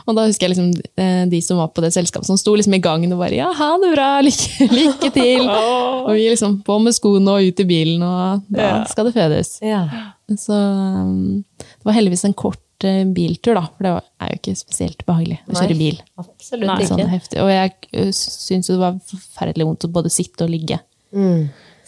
[0.09, 2.73] Og da husker jeg liksom eh, de som var på det selskapet, som sto liksom
[2.79, 5.45] i gangen og bare Ja, ha det bra, lykke, lykke til!
[5.51, 9.59] Og vi liksom på med skoene og ut i bilen, og da skal det fødes.
[9.61, 9.83] Ja.
[10.33, 13.93] Så um, det var heldigvis en kort eh, biltur, da, for det
[14.25, 15.81] er jo ikke spesielt behagelig å kjøre Nei.
[15.85, 16.01] bil.
[16.25, 17.13] Absolutt Nei, Sånn ikke.
[17.19, 17.45] heftig.
[17.45, 20.81] Og jeg syns jo det var forferdelig vondt å både sitte og ligge.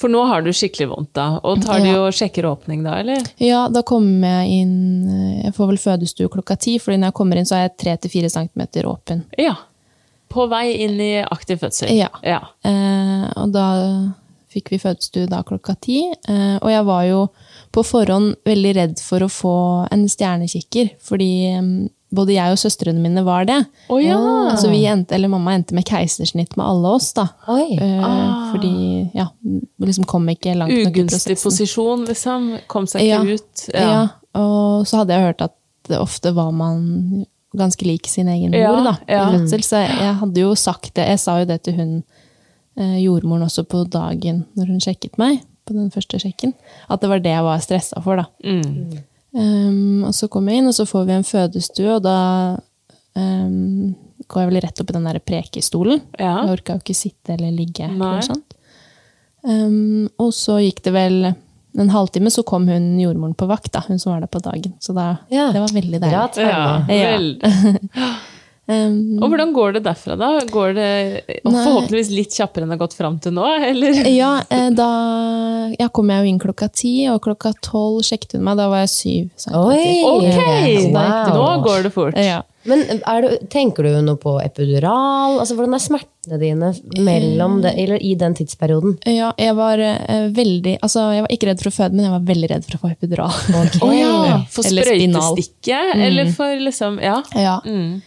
[0.01, 1.27] For nå har du skikkelig vondt, da.
[1.45, 1.99] Og tar Ja.
[2.01, 3.21] og sjekker åpning da, eller?
[3.37, 4.77] Ja, da kommer jeg inn
[5.09, 7.77] eh, Jeg får vel fødestue klokka ti, fordi når jeg kommer inn, så er jeg
[7.83, 9.25] tre til fire centimeter åpen.
[9.39, 9.57] Ja.
[10.31, 11.93] På vei inn i aktiv fødsel.
[11.99, 12.09] Ja.
[12.25, 12.41] ja.
[12.65, 13.67] Eh, og da
[14.51, 16.01] fikk vi fødestue da klokka ti.
[16.29, 17.21] Eh, og jeg var jo
[17.75, 19.55] på forhånd veldig redd for å få
[19.93, 23.59] en stjernekikker, fordi mm, både jeg og søstrene mine var det.
[23.89, 24.17] Oh, ja!
[24.59, 27.29] Så vi endte, eller mamma endte med keisersnitt med alle oss, da.
[27.49, 27.77] Oi.
[27.79, 28.51] Eh, Ah.
[28.53, 31.45] Fordi ja, vi liksom kom ikke langt nok i Ugunstig prosessen.
[31.51, 32.49] posisjon, liksom.
[32.67, 33.21] Kom seg Ja.
[33.23, 33.69] ikke ut.
[33.75, 34.09] Ja.
[34.35, 35.55] og så hadde jeg hørt at
[35.89, 39.23] det ofte var man ganske lik sin egen mor Ja, da, ja.
[39.29, 42.05] i fødsel, så jeg, hadde jo sagt det, jeg sa jo det til hun
[42.79, 46.55] eh, jordmoren også på dagen når hun sjekket meg, på den første sjekken,
[46.89, 48.25] at det var det jeg var stressa for da.
[48.45, 49.01] Mm.
[49.33, 52.17] Um, og så kom jeg inn, og så får vi en fødestue, og da
[53.15, 53.93] um,
[54.31, 56.01] går jeg vel rett opp i den der prekestolen.
[56.19, 56.41] Ja.
[56.45, 57.87] Jeg orka jo ikke sitte eller ligge.
[57.91, 58.57] Eller sånt.
[59.47, 63.85] Um, og så gikk det vel en halvtime, så kom hun jordmoren på vakt, da,
[63.87, 64.75] hun som var der på dagen.
[64.83, 65.51] Så da, Ja.
[65.55, 66.47] det var veldig deilig.
[66.51, 67.79] Ja, Ja.
[68.71, 70.29] Um, Og hvordan går det derfra, da?
[70.51, 70.91] Går det
[71.27, 71.41] Nei.
[71.43, 74.03] forhåpentligvis litt kjappere enn det har gått fram til nå, eller?
[74.21, 74.91] ja, eh, da
[75.75, 78.61] ja, kom jeg jo inn klokka ti, og klokka tolv sjekket hun meg.
[78.61, 80.07] Da var jeg syv centimeter.
[80.15, 80.95] Ok!
[80.95, 81.35] Wow.
[81.35, 82.19] Nå går det fort.
[82.21, 82.45] Ja.
[82.69, 85.39] Men er du, tenker du noe på epidural?
[85.41, 86.73] Altså, hvordan er smertene dine
[87.65, 88.99] det, eller i den tidsperioden?
[89.09, 92.15] Ja, jeg var uh, veldig Altså, jeg var ikke redd for å føde, men jeg
[92.19, 93.41] var veldig redd for å få epidural.
[93.87, 94.37] Å ja!
[94.53, 97.21] For sprøytestikket, eller for liksom Ja.
[97.33, 97.59] Ja.
[97.65, 98.03] Mm.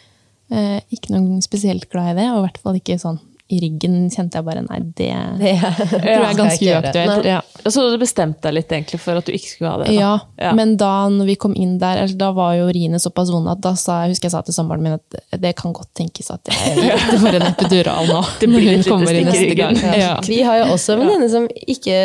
[0.52, 3.22] Eh, ikke noe spesielt glad i det, og i hvert fall ikke sånn
[3.54, 7.26] i ryggen kjente jeg bare nei, det, Det tror jeg er ganske uaktuelt.
[7.28, 7.42] Ja.
[7.70, 9.90] Så du bestemte deg litt egentlig for at du ikke skulle ha det?
[9.92, 9.94] Da.
[9.94, 10.54] Ja, Ja.
[10.58, 13.62] men da når vi kom inn der, altså, da var jo riene såpass vonde at
[13.62, 16.50] da sa, jeg husker jeg sa til samboeren min at det kan godt tenkes at
[16.50, 18.22] jeg får en epidural nå.
[18.40, 19.78] Det blir hun kommer inn i neste gang.
[20.00, 20.16] Ja.
[20.26, 22.00] Vi har jo også en venninne som ikke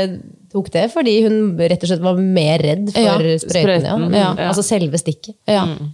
[0.52, 4.10] tok det, fordi hun rett og slett var mer redd for Ja, sprøyten.
[4.16, 4.30] Ja.
[4.50, 5.36] Altså selve stikket.
[5.48, 5.64] Ja.
[5.70, 5.88] Eh,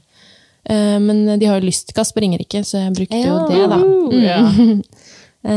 [0.71, 3.81] men de har jo lystgass på Ringerike, så jeg brukte jo det, da.
[3.83, 4.23] Mm.
[4.25, 4.41] ja.
[5.45, 5.51] Eh,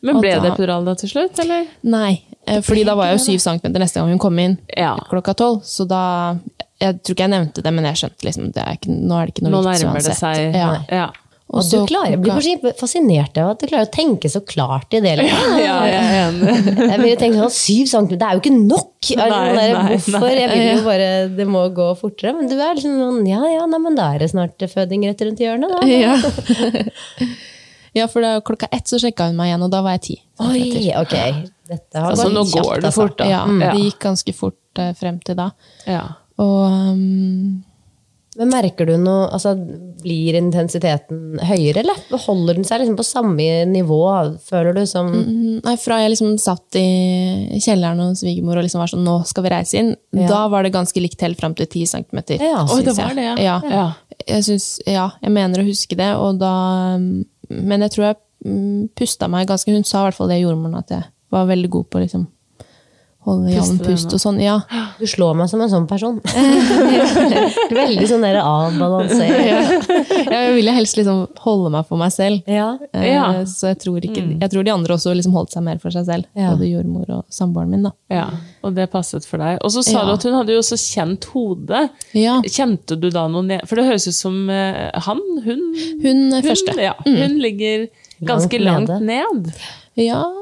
[0.00, 1.66] Men ble da- det epidural da til slutt, eller?
[1.84, 4.94] Nei, eh, fordi da var jeg jo syv centimeter neste gang hun kom inn Ja.
[5.10, 5.58] klokka tolv.
[5.62, 6.38] Så da
[6.80, 9.26] Jeg tror ikke jeg nevnte det, men jeg skjønte liksom det er ikke, nå er
[9.26, 10.54] det ikke noe Nå vits nærmer det seg.
[10.56, 10.70] Ja.
[10.88, 11.10] Ja.
[11.50, 14.94] Og du klarer, jeg blir kanskje fascinert av at du klarer å tenke så klart
[14.94, 15.16] i det.
[15.18, 15.54] Liksom.
[15.66, 16.52] ja, jeg er enig.
[16.92, 19.08] Jeg vil tenke sånn, syv centimeter, det er jo ikke nok!
[19.18, 20.26] Nei, Nei, der, nei, hvorfor?
[20.28, 20.36] nei.
[20.38, 21.08] Jeg vil jo bare,
[21.40, 22.34] det må gå fortere.
[22.38, 25.24] Men du er liksom sånn, ja ja, nei, men da er det snart føding rett
[25.26, 25.80] rundt hjørnet, da.
[25.90, 26.14] Ja.
[27.98, 30.16] ja, for da, klokka ett så sjekka hun meg igjen, og da var jeg ti.
[30.46, 31.16] Oi, ok.
[31.70, 33.02] Dette har Altså, gått nå kjapt, går det altså.
[33.02, 33.26] fort, da.
[33.30, 33.72] Ja, Ja.
[33.74, 35.48] Det gikk ganske fort uh, frem til da.
[35.90, 36.04] Ja.
[36.40, 36.62] Og
[36.94, 37.58] um,
[38.38, 39.56] Men merker du noe, altså
[40.00, 43.98] blir intensiteten høyere, eller holder den seg liksom på samme nivå,
[44.46, 48.92] føler du, som Nei, fra jeg liksom satt i kjelleren hos svigermor og liksom var
[48.92, 50.28] sånn, nå skal vi reise inn, Ja.
[50.30, 52.22] da var det ganske likt helt fram til 10 cm.
[52.38, 52.62] Ja.
[52.70, 53.34] Oi, det var det, ja.
[53.42, 53.58] ja.
[53.66, 53.86] Ja.
[54.28, 56.54] Jeg synes, ja, jeg mener å huske det, og da
[57.00, 58.16] um, Men jeg tror jeg
[58.46, 61.02] mm, pusta meg ganske Hun sa i hvert fall det jordmoren, at jeg
[61.34, 62.28] var veldig god på liksom
[63.26, 64.38] holde jevn pust og sånn.
[64.40, 64.58] Ja.
[64.98, 66.20] Du slår meg som en sånn person.
[67.70, 69.88] Veldig sånn der avbalansert.
[70.30, 72.42] Jeg ville helst liksom holde meg for meg selv.
[72.50, 72.72] Ja.
[72.94, 73.26] Eh, Ja.
[73.50, 76.06] Så jeg tror, ikke, jeg tror de andre også liksom holdt seg mer for seg
[76.08, 76.28] selv.
[76.38, 76.52] Ja.
[76.54, 77.82] Både jordmor og samboeren min.
[77.88, 77.92] da.
[78.12, 78.26] ja.
[78.64, 79.58] Og det passet for deg.
[79.64, 80.04] Og så sa Ja.
[80.06, 81.90] du at hun hadde jo også kjent hodet.
[82.16, 85.60] Ja, Kjente du da noe ned For det høres ut som eh, han, hun
[86.02, 86.74] Hun er Hun, første.
[86.80, 87.88] ja, hun ligger
[88.24, 89.52] ganske Langt langt, ned.
[89.96, 90.39] Ja, eh,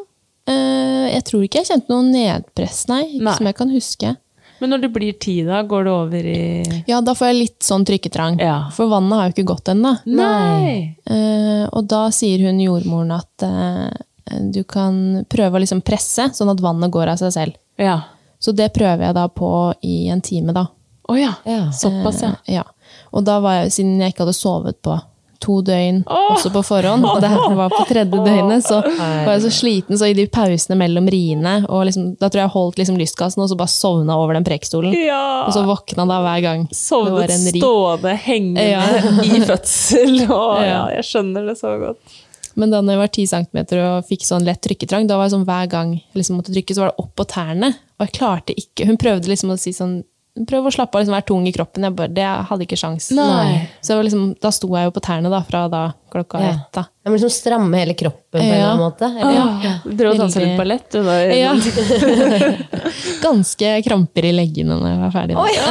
[0.48, 3.02] jeg tror ikke jeg kjente noe nedpress, nei.
[3.18, 3.37] Ikke Nei.
[3.37, 4.14] som jeg kan huske.
[4.58, 7.66] Men når det blir ti, da går det over i Ja, da får jeg litt
[7.66, 8.40] sånn trykketrang.
[8.42, 8.58] Ja.
[8.74, 9.94] For vannet har jo ikke gått ennå.
[10.11, 10.96] Nei!
[11.06, 16.50] Eh, og da sier hun jordmoren at uh, du kan prøve å liksom presse, sånn
[16.50, 17.61] at vannet går av seg selv.
[17.78, 18.00] Ja.
[18.42, 19.52] Så det prøver jeg da på
[19.87, 20.66] i en time, da.
[21.08, 21.37] Å ja.
[21.48, 21.68] Ja.
[21.74, 22.34] Såpass, ja.
[22.34, 22.66] Uh, ja.
[23.14, 24.98] Og da var jeg, siden jeg ikke hadde sovet på
[25.42, 29.44] to døgn også på forhånd, og det her var på tredje døgnet, så var jeg
[29.46, 32.81] så sliten, så i de pausene mellom riene, og liksom, da tror jeg jeg holdt
[32.83, 34.96] liksom lystkassen og så bare sovna over den prekestolen.
[34.98, 35.44] Ja.
[35.46, 36.66] Og så våkna da hver gang.
[36.74, 38.83] Sovnet stående, hengende Ja.
[39.29, 40.24] i fødsel.
[40.27, 42.18] Å, ja, jeg skjønner det så godt.
[42.59, 45.46] Men da jeg var 10 cm og fikk sånn lett trykketrang, da var det sånn
[45.46, 47.70] hver gang jeg liksom måtte trykke, så var det opp på tærne.
[47.98, 48.88] Og jeg klarte ikke.
[48.88, 50.01] Hun prøvde liksom å si sånn
[50.46, 51.83] Prøv å slappe av, liksom være tung i kroppen.
[51.88, 53.11] Jeg bare, det hadde ikke sjans.
[53.16, 53.68] Nei.
[53.83, 56.51] Så jeg var liksom, da sto jeg jo på tærne da, fra da klokka Ja.
[56.55, 56.68] ett.
[56.72, 56.85] da.
[57.05, 58.68] Jeg må liksom stramme hele kroppen på en eller Ja.
[58.72, 59.09] annen måte.
[59.09, 59.64] Eller?
[59.64, 59.72] Ja.
[59.85, 61.16] Du drev og dansa litt ballett, du da?
[61.35, 61.53] Ja.
[63.22, 65.37] Ganske kramper i leggene når jeg var ferdig.
[65.38, 65.66] Oh, ja.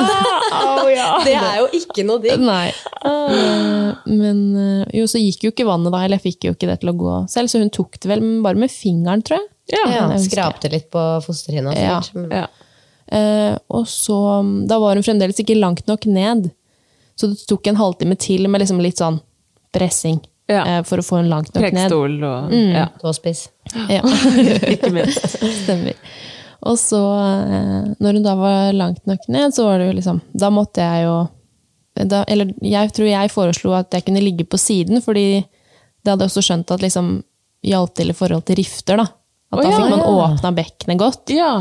[0.58, 1.10] Oh, ja.
[1.28, 2.40] Det er jo ikke noe digg.
[2.44, 2.68] Nei.
[3.08, 6.70] Eh, Men eh, jo, så gikk jo ikke vannet da, eller jeg fikk jo ikke
[6.72, 9.48] det til å gå selv, så hun tok det vel bare med fingeren, tror jeg.
[9.74, 9.84] Ja.
[9.92, 11.74] Ja, jeg skrapte litt på fosterhinna.
[11.76, 12.00] Ja.
[12.32, 12.46] Ja.
[13.12, 14.18] Eh, og så,
[14.68, 16.50] da var hun fremdeles ikke langt nok ned.
[17.18, 19.20] Så det tok en halvtime til med liksom litt sånn
[19.74, 20.64] pressing Ja.
[20.66, 21.74] eh, for å få hun langt nok ned.
[21.90, 22.74] Prekestol og Mm.
[22.76, 22.88] ja.
[23.02, 23.48] Tåspiss.
[23.90, 24.02] Ja,
[24.74, 25.38] Ikke minst.
[25.64, 25.94] stemmer.
[26.68, 30.22] Og så, eh, når hun da var langt nok ned, så var det jo liksom
[30.34, 31.18] Da måtte jeg jo
[32.08, 35.44] da, Eller jeg tror jeg foreslo at jeg kunne ligge på siden, fordi
[36.04, 37.24] det hadde jeg også skjønt at liksom
[37.66, 39.08] hjalp til i forhold til rifter, da.
[39.52, 40.12] At oh, da ja, fikk man ja.
[40.28, 41.30] åpna bekkenet godt.
[41.34, 41.52] Ja.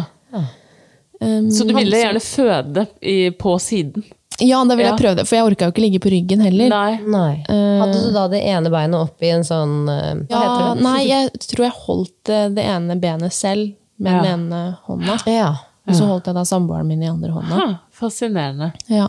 [1.20, 4.04] Um, Så du ville gjerne føde i, på siden?
[4.38, 4.94] Ja, da ville Ja.
[4.96, 6.68] jeg prøve det, for jeg orka jo ikke ligge på ryggen heller.
[6.68, 6.98] Nei.
[7.08, 7.44] Nei.
[7.48, 10.82] Hadde du da det ene beinet opp i en sånn eh, Hva Ja, heter det?
[10.84, 14.22] nei, jeg tror jeg holdt eh, det ene benet selv med Ja.
[14.22, 15.16] den ene hånda.
[15.26, 15.54] Ja.
[15.88, 17.54] Og så holdt jeg da samboeren min i andre hånda.
[17.62, 18.72] Ha, fascinerende.
[18.90, 19.08] Ja.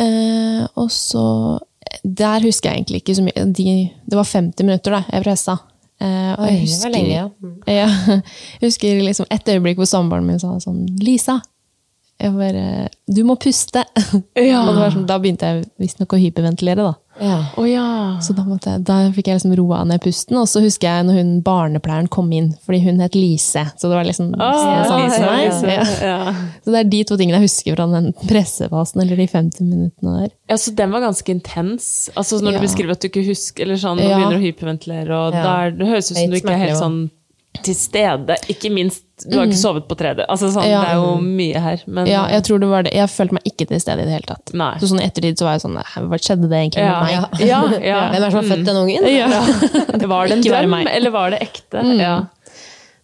[0.00, 1.24] Eh, og så
[2.04, 3.44] Der husker jeg egentlig ikke så mye.
[3.56, 3.64] De,
[4.06, 5.56] det var 50 minutter da, jeg pressa.
[6.00, 7.26] Eh, og jeg husker, lenge, ja.
[7.28, 7.56] Mm.
[7.80, 7.88] ja.
[8.60, 11.40] Jeg husker liksom et øyeblikk hvor samboeren min sa sånn Lisa,
[12.20, 13.82] jeg bare, du må puste.
[14.16, 16.84] og det var sånn, da begynte jeg visstnok å hyperventilere.
[16.84, 17.09] da.
[17.20, 17.36] Ja.
[17.60, 18.18] Oh, ja.
[18.24, 20.38] Så da, måtte da fikk jeg liksom roa ned pusten.
[20.40, 23.66] Og så husker jeg når hun barnepleieren kom inn, fordi hun het Lise.
[23.76, 25.28] Så det var liksom oh, sånn Lise.
[25.28, 25.76] Lise.
[26.00, 26.34] Ja.
[26.64, 30.16] Så det er de to tingene jeg husker fra den pressefasen, eller de 50 minuttene
[30.22, 30.34] der.
[30.50, 32.10] ja, så den var ganske intens.
[32.16, 35.34] Altså Når du beskriver at du ikke husker, eller sånn, nå begynner å hyperventilere, og
[35.36, 35.42] Ja.
[35.44, 37.00] da er, det høres ut som du ikke er helt sånn
[37.64, 38.36] til stede.
[38.48, 40.24] Ikke minst, du har ikke sovet på 3D.
[40.30, 40.70] Altså, sånn, Mm.
[40.70, 40.80] Ja.
[40.80, 41.82] Det er jo mye her.
[41.86, 42.92] Men, Ja, jeg tror det var det.
[42.94, 44.52] Jeg følte meg ikke til stede i det hele tatt.
[44.54, 44.72] Nei.
[44.80, 47.40] Så sånn ettertid så var jeg sånn Hva skjedde det egentlig ja, med meg?
[47.52, 48.00] ja, ja.
[48.10, 49.08] Hvem er det som har født den ungen?
[49.10, 49.28] Ja.
[50.14, 51.82] Var det en drøm, eller var det ekte?
[51.84, 52.00] Mm.
[52.00, 52.14] Ja.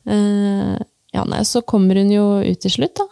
[0.09, 0.79] Uh,
[1.13, 3.07] ja, nei, så kommer hun jo ut til slutt, da.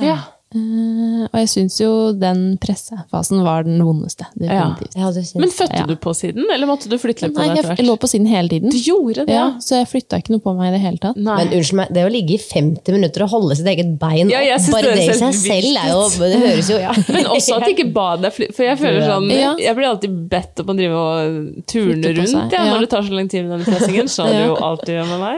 [0.00, 0.16] Ja.
[0.54, 4.28] Eh, og jeg syns jo den pressefasen var den vondeste.
[4.38, 4.94] Definitivt.
[4.94, 5.86] Ja, Men fødte Ja.
[5.90, 8.28] du på siden, eller måtte du flytte litt på Nei, jeg, jeg lå på siden
[8.30, 8.70] hele tiden.
[8.70, 11.16] Du gjorde det, Ja, så jeg flytta ikke noe på meg i det hele tatt.
[11.18, 11.36] Nei.
[11.44, 14.44] Men unnskyld meg, det å ligge i 50 minutter og holde sitt eget bein Ja,
[14.54, 16.94] opp, bare det i seg selv er jo Det høres jo, ja.
[17.16, 18.48] Men også at de ikke ba deg fly...
[18.54, 19.50] For jeg føler sånn Ja.
[19.58, 22.64] Jeg blir alltid bedt om å drive og turne rundt ja, ja.
[22.70, 24.06] når det tar så lang tid med den pressingen.
[24.14, 24.46] Skjønner du Ja.
[24.46, 25.36] jo alt du gjør med meg.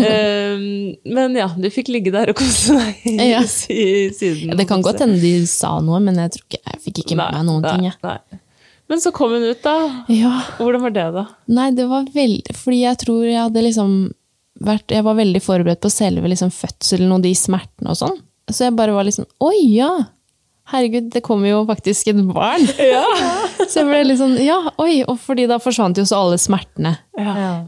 [0.00, 0.58] Uh,
[1.12, 3.44] men ja, du fikk ligge der og kose deg i Ja.
[3.44, 4.39] i siden.
[4.46, 7.18] Ja, det kan godt hende de sa noe, men jeg tror ikke jeg fikk ikke
[7.20, 7.90] med meg noen nei, ting.
[7.90, 7.98] Jeg.
[8.06, 8.40] nei.
[8.90, 9.76] Men så kom hun ut, da.
[10.10, 10.32] Ja.
[10.58, 11.26] Hvordan var det, da?
[11.54, 13.92] Nei, det var veldig Fordi jeg tror jeg hadde liksom
[14.66, 18.16] vært Jeg var veldig forberedt på selve liksom fødselen og de smertene og sånn.
[18.50, 19.92] Så jeg bare var liksom Oi, ja!
[20.70, 22.66] Herregud, det kommer jo faktisk et barn!
[23.70, 25.04] så jeg ble litt sånn Ja, oi!
[25.06, 26.96] Og fordi da forsvant jo så alle smertene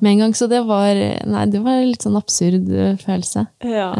[0.01, 0.33] med en gang.
[0.39, 0.95] Så det var
[1.27, 3.47] Nei, det var en litt sånn absurd eh, følelse.
[3.65, 3.91] Ja,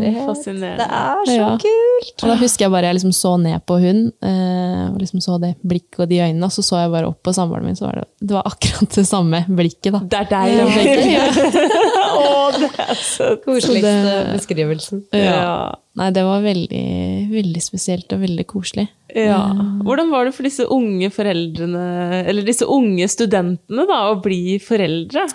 [0.00, 0.86] Eh, Fascinerende.
[0.86, 1.48] er så Ja.
[1.60, 2.22] kult!
[2.22, 5.38] Og da husker jeg bare jeg liksom så ned på hun, eh, og liksom så
[5.40, 7.86] det blikket og de øynene, og så så jeg bare opp på samboeren min, så
[7.86, 10.00] var det, det var akkurat det samme blikket, da.
[10.00, 11.12] Det er deg.
[11.12, 11.26] Ja.
[12.20, 15.04] Å, det er så Koseligste beskrivelsen.
[15.12, 15.74] Ja.
[16.00, 16.84] Nei, det var veldig,
[17.32, 18.88] veldig spesielt og veldig koselig.
[19.16, 19.40] Ja.
[19.86, 21.84] Hvordan var det for disse unge foreldrene,
[22.28, 25.26] eller disse unge studentene, da, å bli foreldre?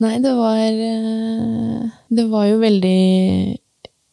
[0.00, 3.58] Nei, det var eh, Det var jo veldig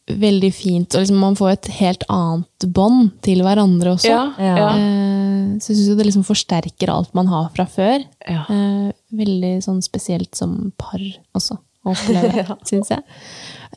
[0.08, 0.96] Veldig fint.
[0.96, 4.08] Og liksom man får et helt annet bånd til hverandre også.
[4.08, 4.22] Ja.
[4.40, 4.68] ja.
[4.72, 8.06] Eh, Så jeg syns det liksom forsterker alt man har fra før.
[8.24, 8.46] Ja.
[8.48, 11.04] Eh, Veldig sånn spesielt som par
[11.36, 13.04] også, å oppleve, syns jeg.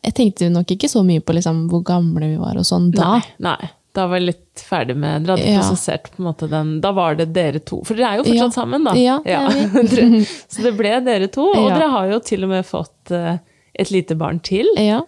[0.04, 3.16] Jeg tenkte nok ikke så mye på liksom hvor gamle vi var og sånn da.
[3.18, 3.70] Nei, nei.
[3.96, 5.60] Da var jeg litt ferdig med Dere hadde Ja.
[5.64, 7.80] prosessert på en måte den Da var det dere to.
[7.84, 8.62] For dere er jo fortsatt Ja.
[8.62, 8.92] sammen, da.
[8.94, 9.50] Ja, er
[10.52, 11.48] Så det ble dere to.
[11.50, 11.78] Og Ja.
[11.78, 13.38] dere har jo til og med fått eh,
[13.74, 14.66] et lite barn til.
[14.76, 15.00] Ja.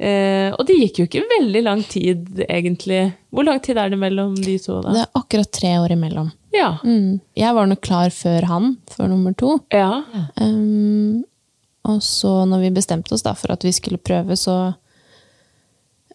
[0.00, 3.12] Eh, og det gikk jo ikke veldig lang tid, egentlig.
[3.32, 4.92] Hvor lang tid er det mellom de to, da?
[4.96, 6.32] Det er akkurat tre år imellom.
[6.52, 6.78] Ja.
[6.84, 7.20] Mm.
[7.36, 9.58] Jeg var nok klar før han, før nummer to.
[9.72, 10.02] ja.
[10.40, 11.24] Um,
[11.84, 14.74] og så når vi bestemte oss da for at vi skulle prøve, så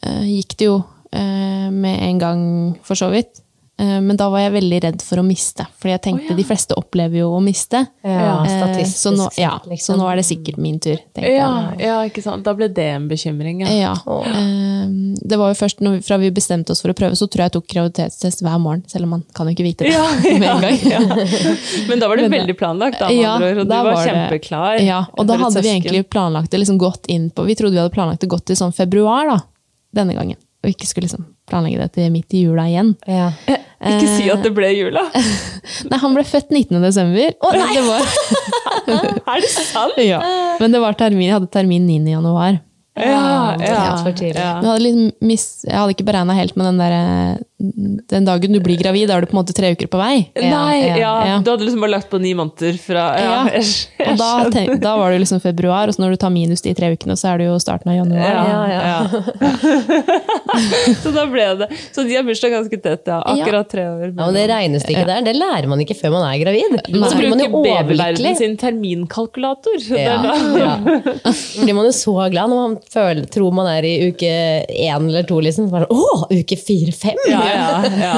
[0.06, 0.78] uh, gikk det jo
[1.12, 2.42] med en gang,
[2.84, 3.44] for så vidt.
[3.80, 6.36] Eh, men da var jeg veldig redd for å miste, fordi jeg tenkte oh, ja.
[6.40, 7.84] de fleste opplever jo å miste.
[8.02, 9.94] Ja, Eh, statistisk så, nå, ja, liksom.
[9.94, 11.84] så nå er det sikkert min tur, tenkte Ja, jeg.
[11.86, 12.42] ja, ikke sant.
[12.48, 13.76] Da ble det en bekymring, ja.
[13.78, 13.92] Ja.
[14.26, 14.88] Eh,
[15.30, 17.44] det var jo først når vi, fra vi bestemte oss for å prøve, så tror
[17.46, 20.08] jeg jeg tok graviditetstest hver morgen, selv om man kan jo ikke vite det Ja,
[20.26, 20.82] med en gang.
[20.90, 21.04] ja.
[21.92, 23.92] Men da var det Men- veldig planlagt, da, med Ja, andre ord, og du var,
[23.94, 24.82] var kjempeklar.
[24.82, 27.84] Ja, og da hadde vi egentlig planlagt det liksom godt inn på Vi trodde vi
[27.86, 29.38] hadde planlagt det godt til sånn februar, da.
[29.94, 30.38] Denne gangen.
[30.66, 32.96] Og ikke skulle liksom planlegge det til midt i jula igjen.
[33.08, 33.32] Ja.
[33.78, 35.04] Ikke si at det ble jula!
[35.92, 36.80] Nei, han ble født 19.
[36.82, 37.36] desember.
[37.46, 38.08] men det var,
[39.36, 40.00] er det sant?
[40.02, 40.18] ja.
[40.58, 42.00] Men det var termin, jeg hadde termin 9.
[42.10, 42.58] januar.
[42.98, 43.62] Ja, ja.
[43.62, 43.84] Ja.
[44.34, 46.96] Jeg hadde, liksom mis, jeg hadde ikke beregna helt med den der
[47.58, 50.28] den dagen du blir gravid, da er du på en måte tre uker på vei.
[50.38, 51.38] Nei, ja, ja.
[51.42, 54.12] Du hadde liksom bare lagt på ni måneder fra Ja, Ja.
[54.12, 56.76] Og da, tenk, da var det liksom februar, og så når du tar minus de
[56.78, 58.22] tre ukene, så er det jo starten av januar.
[58.22, 59.00] Ja, Ja, ja.
[61.02, 63.18] så da ble det Så de har bursdag ganske tett, ja.
[63.34, 64.06] Akkurat tre år.
[64.12, 66.78] Ja, men Det regnestykket der det lærer man ikke før man er gravid.
[66.94, 68.36] Og så blir man jo overlykkelig.
[68.40, 69.80] sin terminkalkulator.
[69.84, 70.78] Så Ja, da, ja.
[71.64, 74.32] Blir man jo så glad når man føler, tror man er i uke
[74.70, 75.40] én eller to.
[75.44, 75.68] Liksom.
[75.68, 77.18] Så bare, Å, uke fire-fem!
[77.32, 78.14] Ja, ja, ja.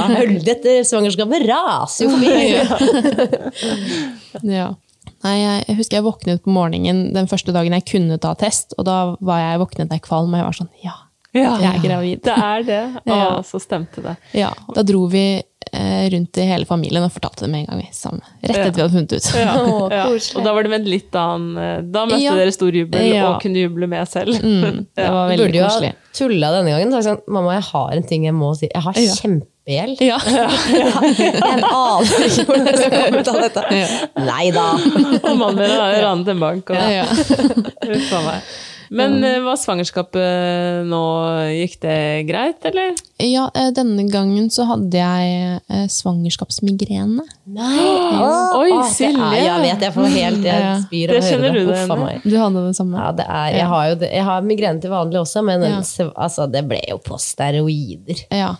[0.45, 3.49] Dette svangerskapet raser jo forbi!
[4.59, 4.69] Ja.
[5.25, 8.85] Nei, jeg, husker jeg våknet på morgenen den første dagen jeg kunne ta test, og
[8.87, 10.93] da var jeg våknet jeg kvalm, og jeg var sånn Ja,
[11.35, 12.21] ja, jeg er gravid.
[12.23, 12.79] det er det.
[13.03, 13.25] Å, Ja.
[13.43, 14.15] så stemte det.
[14.37, 15.41] Ja, Da dro vi
[16.09, 17.89] rundt i hele familien og fortalte det med en gang.
[17.93, 18.21] sammen.
[18.41, 19.27] Rett etter vi hadde funnet ut.
[19.37, 20.05] Ja, oh, ja.
[20.09, 22.33] Og da var det med en litt annen eh, Da møtte Ja.
[22.39, 23.27] dere stor jubel Ja.
[23.35, 24.33] og kunne juble med selv.
[24.41, 26.91] Mm, det var Du veldig burde jo ha tulla denne gangen.
[26.95, 28.69] Sagt sånn, Mamma, jeg har en ting jeg må si.
[28.73, 29.13] Jeg har Ja.
[29.19, 30.01] kjempegjeld.
[30.01, 30.17] Ja.
[31.19, 33.63] Jeg aner ikke hvordan jeg skal komme ut av dette.
[34.25, 34.65] Nei da!
[35.19, 36.71] Og mannen min har ranet en bank.
[36.73, 37.05] Og, Ja.
[37.05, 38.49] Uff a meg.
[38.89, 39.39] Men ja.
[39.45, 41.01] var svangerskapet nå
[41.53, 41.97] Gikk det
[42.29, 42.95] greit, eller?
[43.21, 47.25] ja, eh, denne gangen så hadde jeg eh, svangerskapsmigrene.
[47.45, 47.83] Nei!
[48.57, 49.29] Oi, Åh, Silje.
[49.35, 50.73] Jeg vet, jeg får helt jeg Ja.
[50.85, 52.21] spyr av av å kjenner du det.
[52.23, 52.97] Du hadde det samme?
[53.03, 55.81] Ja, det er, jeg, har jo det, jeg har migrene til vanlig også, men Ja.
[56.15, 58.25] altså, det ble jo på steroider.
[58.31, 58.55] Ja.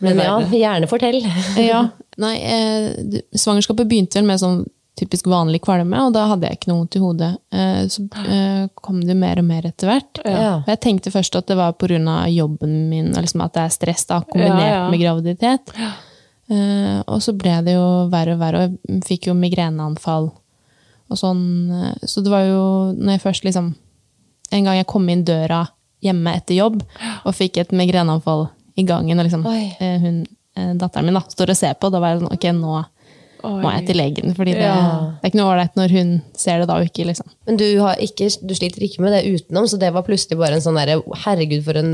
[0.00, 1.22] Men ja, gjerne fortell.
[1.56, 1.86] ja.
[2.22, 4.64] Nei, eh, svangerskapet begynte vel med sånn
[4.96, 7.30] typisk vanlig kvalme, og da hadde jeg ikke noe vondt i hodet.
[7.52, 10.22] Eh, så eh, kom det mer og mer etter hvert.
[10.24, 10.54] Ja.
[10.62, 11.98] Og jeg tenkte først at det var pga.
[12.32, 14.86] jobben min, liksom at det er stress da, kombinert Ja, ja.
[14.90, 15.74] med graviditet.
[16.48, 20.30] Eh, og så ble det jo verre og verre, og jeg fikk jo migreneanfall.
[21.06, 21.44] Og sånn,
[22.02, 22.62] så det var jo
[22.96, 23.76] når jeg først liksom
[24.50, 25.60] En gang jeg kom inn døra
[26.02, 26.80] hjemme etter jobb
[27.26, 28.44] og fikk et migreneanfall
[28.78, 30.20] i gangen, og liksom hun,
[30.78, 32.76] datteren min da, står og ser på, da var jeg sånn Ok, nå
[33.48, 34.34] må jeg til legen.
[34.36, 34.74] fordi det, Ja.
[35.20, 37.26] det er ikke noe ålreit når hun ser det da, og ikke liksom.
[37.46, 40.54] Men du, har ikke, du sliter ikke med det utenom, så det var plutselig bare
[40.58, 41.92] en sånn derre Herregud, for en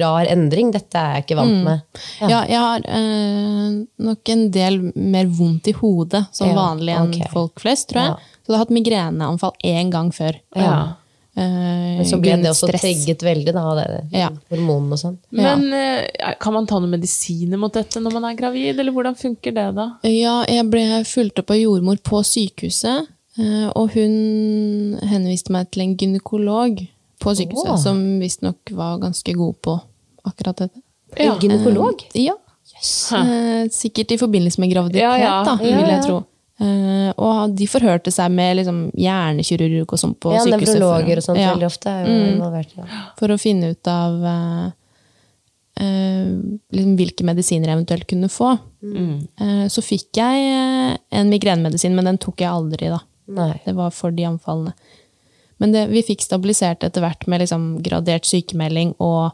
[0.00, 0.72] rar endring.
[0.72, 1.64] Dette er jeg ikke vant Mm.
[1.64, 1.80] med.
[2.20, 7.08] Ja, jeg har øh, nok en del mer vondt i hodet som Ja, vanlig enn
[7.14, 7.28] okay.
[7.32, 8.10] folk flest, tror jeg.
[8.10, 8.16] Ja.
[8.44, 10.34] Så jeg har hatt migreneanfall én gang før.
[10.56, 10.96] Ja.
[11.36, 14.28] Eh, Men så ble det også tregget trigget veldig, da, av det Ja.
[14.52, 15.16] hormonene og sånn.
[15.34, 19.16] Men eh, kan man ta noen medisiner mot dette når man er gravid, eller hvordan
[19.18, 19.88] funker det da?
[20.06, 23.08] Ja, jeg ble fulgt opp av jordmor på sykehuset,
[23.38, 26.84] eh, og hun henviste meg til en gynekolog
[27.18, 27.82] på sykehuset, oh.
[27.82, 29.80] som visstnok var ganske god på
[30.24, 30.82] akkurat dette.
[31.16, 32.06] En gynekolog?
[32.14, 32.38] Ja.
[32.74, 33.12] Yes.
[33.74, 35.34] sikkert i forbindelse med graviditet, Ja, ja.
[35.44, 36.22] da, vil jeg tro.
[36.60, 40.74] Eh, og de forhørte seg med liksom, hjernekirurg og sånn på Ja, sykehuset.
[40.78, 42.28] nevrologer og sånt ja, veldig ofte er jo Mm.
[42.36, 42.76] involvert.
[42.78, 42.84] Ja.
[43.18, 44.66] For å finne ut av uh,
[45.80, 46.30] uh,
[46.70, 48.52] liksom, hvilke medisiner jeg eventuelt kunne få.
[48.84, 53.00] Eh, så fikk jeg en migrenemedisin, men den tok jeg aldri, da.
[53.34, 53.60] Nei.
[53.64, 54.74] Det var for de anfallene.
[55.58, 59.32] Men det, vi fikk stabilisert etter hvert med liksom, gradert sykemelding og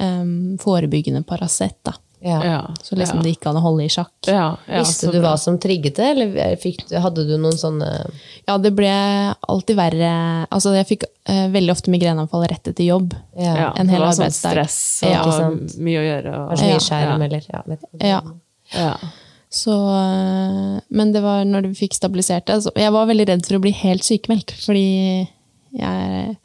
[0.00, 1.76] um, forebyggende Paracet.
[1.84, 1.92] da.
[2.20, 2.38] Ja.
[2.44, 4.12] Ja, Så liksom det gikk an å holde i sjakk.
[4.28, 7.88] Ja, ja, Visste du hva som trigget det, eller fikk, hadde du noen sånne
[8.48, 8.90] Ja, det ble
[9.40, 10.10] alltid verre.
[10.52, 13.16] Altså, jeg fikk uh, veldig ofte migreneanfall rett etter jobb.
[13.38, 15.48] ja, en det var sånn stress og Ja.
[15.80, 16.36] Mye å gjøre.
[16.44, 17.64] Og, så mye skjerm, eller ja.
[18.04, 18.22] Ja.
[18.76, 18.94] ja.
[19.50, 23.48] Så, eh, men det var når vi fikk stabilisert det altså, Jeg var veldig redd
[23.48, 24.84] for å bli helt sykemeldt, fordi
[25.74, 26.36] jeg,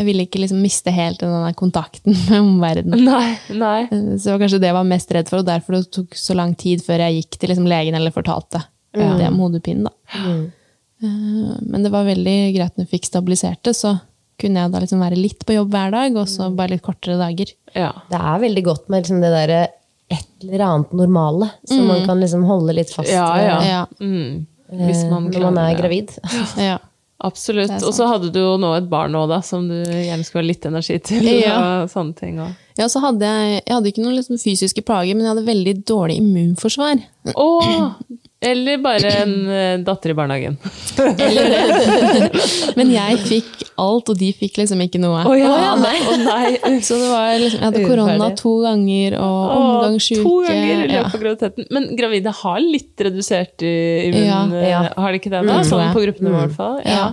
[0.00, 3.02] jeg ville ikke liksom miste helt den kontakten med omverdenen.
[3.04, 3.80] Nei, nei.
[4.16, 6.36] Så det var kanskje det jeg var mest redd for, og derfor det tok så
[6.38, 8.62] lang tid før jeg gikk til liksom legen eller fortalte
[8.96, 9.86] det om hodepinen.
[9.86, 10.14] Da.
[11.02, 13.94] Eh, Men det var veldig greit når jeg fikk stabilisert det, så
[14.40, 17.18] kunne jeg da liksom være litt på jobb hver dag, og så bare litt kortere
[17.20, 17.52] dager.
[17.76, 17.90] Ja.
[18.10, 19.60] Det er veldig godt med liksom det derre
[20.10, 23.58] et eller annet normale, som man kan liksom holde litt fast Ja, ved ja.
[23.68, 23.82] Ja.
[24.00, 24.46] Mm.
[24.72, 26.16] eh, Hvis man når man er gravid.
[26.16, 26.56] gravid.
[26.58, 26.78] Ja.
[27.20, 27.74] Absolutt.
[27.84, 30.48] Og så hadde du jo nå et barn nå, da, som du gjerne skulle ha
[30.48, 31.26] litt energi til.
[31.42, 31.58] Ja.
[31.82, 32.56] Og sånne ting også.
[32.80, 35.74] Ja, så hadde jeg, jeg hadde ikke noen liksom fysiske plager, men jeg hadde veldig
[35.90, 37.02] dårlig immunforsvar.
[37.34, 37.90] Åh,
[38.40, 40.54] eller bare en eh, datter i barnehagen.
[42.78, 45.26] Men jeg fikk alt, og de fikk liksom ikke noe.
[45.28, 45.96] Å ja, nei.
[46.08, 46.54] Oh, nei.
[46.86, 50.24] Så det var liksom, jeg hadde korona to ganger, og Åh, omgangssjuke.
[50.24, 51.04] To ganger i løpet ja.
[51.04, 51.68] av graviditeten.
[51.76, 53.74] Men gravide har litt redusert i
[54.08, 54.24] immun...
[54.24, 54.42] Ja.
[54.56, 54.84] eh, Ja.
[54.96, 55.42] Har de ikke det?
[55.44, 55.58] Mm, da?
[55.60, 56.80] tror Sånn på gruppenivå, i hvert fall.
[56.88, 57.10] Ja.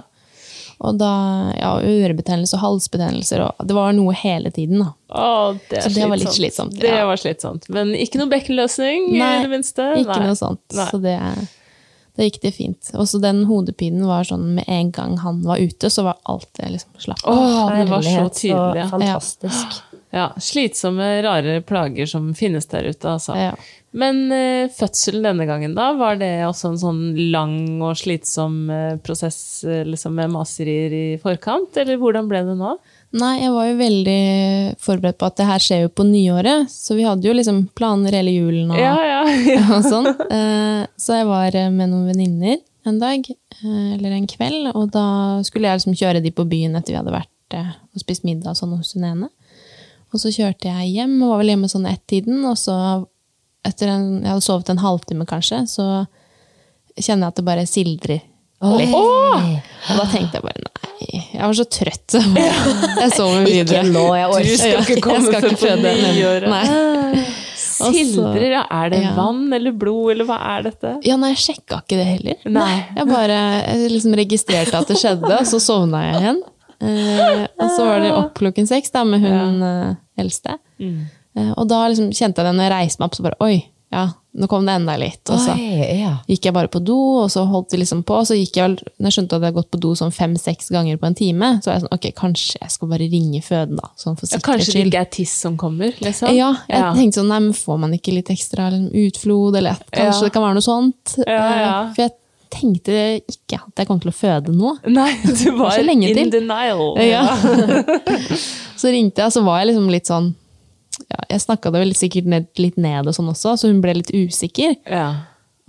[0.78, 0.86] Ja.
[0.88, 1.12] Og da,
[1.58, 4.92] ja, ørebetennelse og halsbetennelser, og det var noe hele tiden da.
[5.10, 7.66] Åh, det Så det var litt slitsomt, Det var slitsomt.
[7.74, 9.88] Men ikke noe bekkenløsning, i det minste?
[9.98, 10.28] Ikke Nei.
[10.30, 10.62] noe sånt.
[10.78, 10.88] Nei.
[10.92, 11.18] Så det,
[12.18, 12.92] det gikk det fint.
[12.94, 16.70] Også den hodepinen var sånn, med en gang han var ute, så var alt det
[16.76, 17.42] liksom slapp av.
[17.42, 18.84] Åh, det var så tydelig.
[18.84, 18.88] ja.
[18.94, 19.82] fantastisk.
[20.16, 23.36] Ja, slitsomme, rare plager som finnes der ute, altså.
[23.36, 23.56] Ja.
[23.98, 25.90] Men eh, fødselen denne gangen, da?
[25.98, 27.02] Var det også en sånn
[27.34, 32.56] lang og slitsom eh, prosess eh, liksom med maserier i forkant, eller hvordan ble det
[32.60, 32.76] nå?
[33.18, 34.22] Nei, jeg var jo veldig
[34.84, 38.16] forberedt på at det her skjer jo på nyåret, så vi hadde jo liksom planer
[38.20, 39.22] hele julen og, Ja, ja.
[39.48, 39.64] ja.
[39.78, 40.12] og sånn.
[40.28, 44.92] Eh, Så jeg var eh, med noen venninner en dag, eh, eller en kveld, og
[44.94, 45.08] da
[45.48, 48.58] skulle jeg liksom kjøre de på byen etter vi hadde vært og spist middag og
[48.60, 49.30] sånn hos hun ene.
[50.18, 52.74] Og så kjørte jeg hjem, og var vel hjemme sånn ett-tiden, og så
[53.68, 55.86] etter en, jeg hadde sovet en halvtime kanskje, så
[56.98, 58.22] kjenner jeg at det bare sildrer
[58.80, 58.94] litt.
[58.98, 62.16] Og da tenkte jeg bare nei, jeg var så trøtt.
[63.04, 63.84] Jeg sover videre.
[63.84, 66.48] Ikke nå, jeg orker ikke komme før på nyåret.
[66.50, 67.22] Nei.
[67.78, 68.64] Sildrer, ja.
[68.74, 69.12] Er det Ja.
[69.14, 70.96] vann eller blod, eller hva er dette?
[71.06, 72.40] Ja, nei, jeg sjekka ikke det heller.
[72.50, 72.74] Nei.
[72.98, 73.38] Jeg bare
[73.68, 76.42] jeg liksom registrerte at det skjedde, og så sovna jeg igjen.
[76.82, 80.58] Eh, og så var det opp klokken seks da, med hun eh, eldste.
[80.80, 81.08] Mm.
[81.58, 83.58] og da liksom kjente jeg det når jeg reiste meg opp, så bare oi,
[83.94, 84.08] ja,
[84.38, 85.22] nå kom det enda litt.
[85.32, 86.18] Og så Oi, ja.
[86.28, 88.18] gikk jeg bare på do, og så holdt vi liksom på.
[88.20, 90.12] Og så gikk jeg vel, når jeg skjønte at jeg hadde gått på do sånn
[90.14, 93.42] fem-seks ganger på en time, så var jeg sånn, ok, kanskje jeg skal bare ringe
[93.46, 96.34] føden da, sånn for Ja, kanskje det ikke er tiss som kommer, liksom?
[96.36, 96.92] Ja, jeg Ja.
[97.00, 100.44] tenkte sånn, nei, men får man ikke litt ekstra liksom, utflod, eller kanskje det kan
[100.44, 101.16] være noe sånt.
[101.24, 101.82] Ja, ja.
[101.88, 102.12] Eh, For jeg
[102.54, 104.74] tenkte ikke at jeg kom til å føde nå.
[104.90, 106.32] Nei, du var in til.
[106.34, 106.84] denial.
[107.04, 107.24] Ja.
[108.82, 110.32] så ringte jeg, så var jeg liksom litt sånn,
[111.06, 113.98] ja, jeg snakket det vel sikkert ned, litt ned og sånn også, så hun ble
[114.00, 114.78] litt usikker.
[114.90, 115.10] Ja.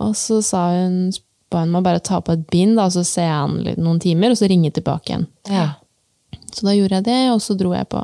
[0.03, 1.09] Og så sa hun,
[1.51, 4.33] ba hun meg bare ta på et bind, da, så ser jeg han noen timer,
[4.33, 5.27] og så ringe tilbake igjen.
[5.51, 5.71] Ja.
[6.53, 8.01] Så da gjorde jeg det, og så dro jeg på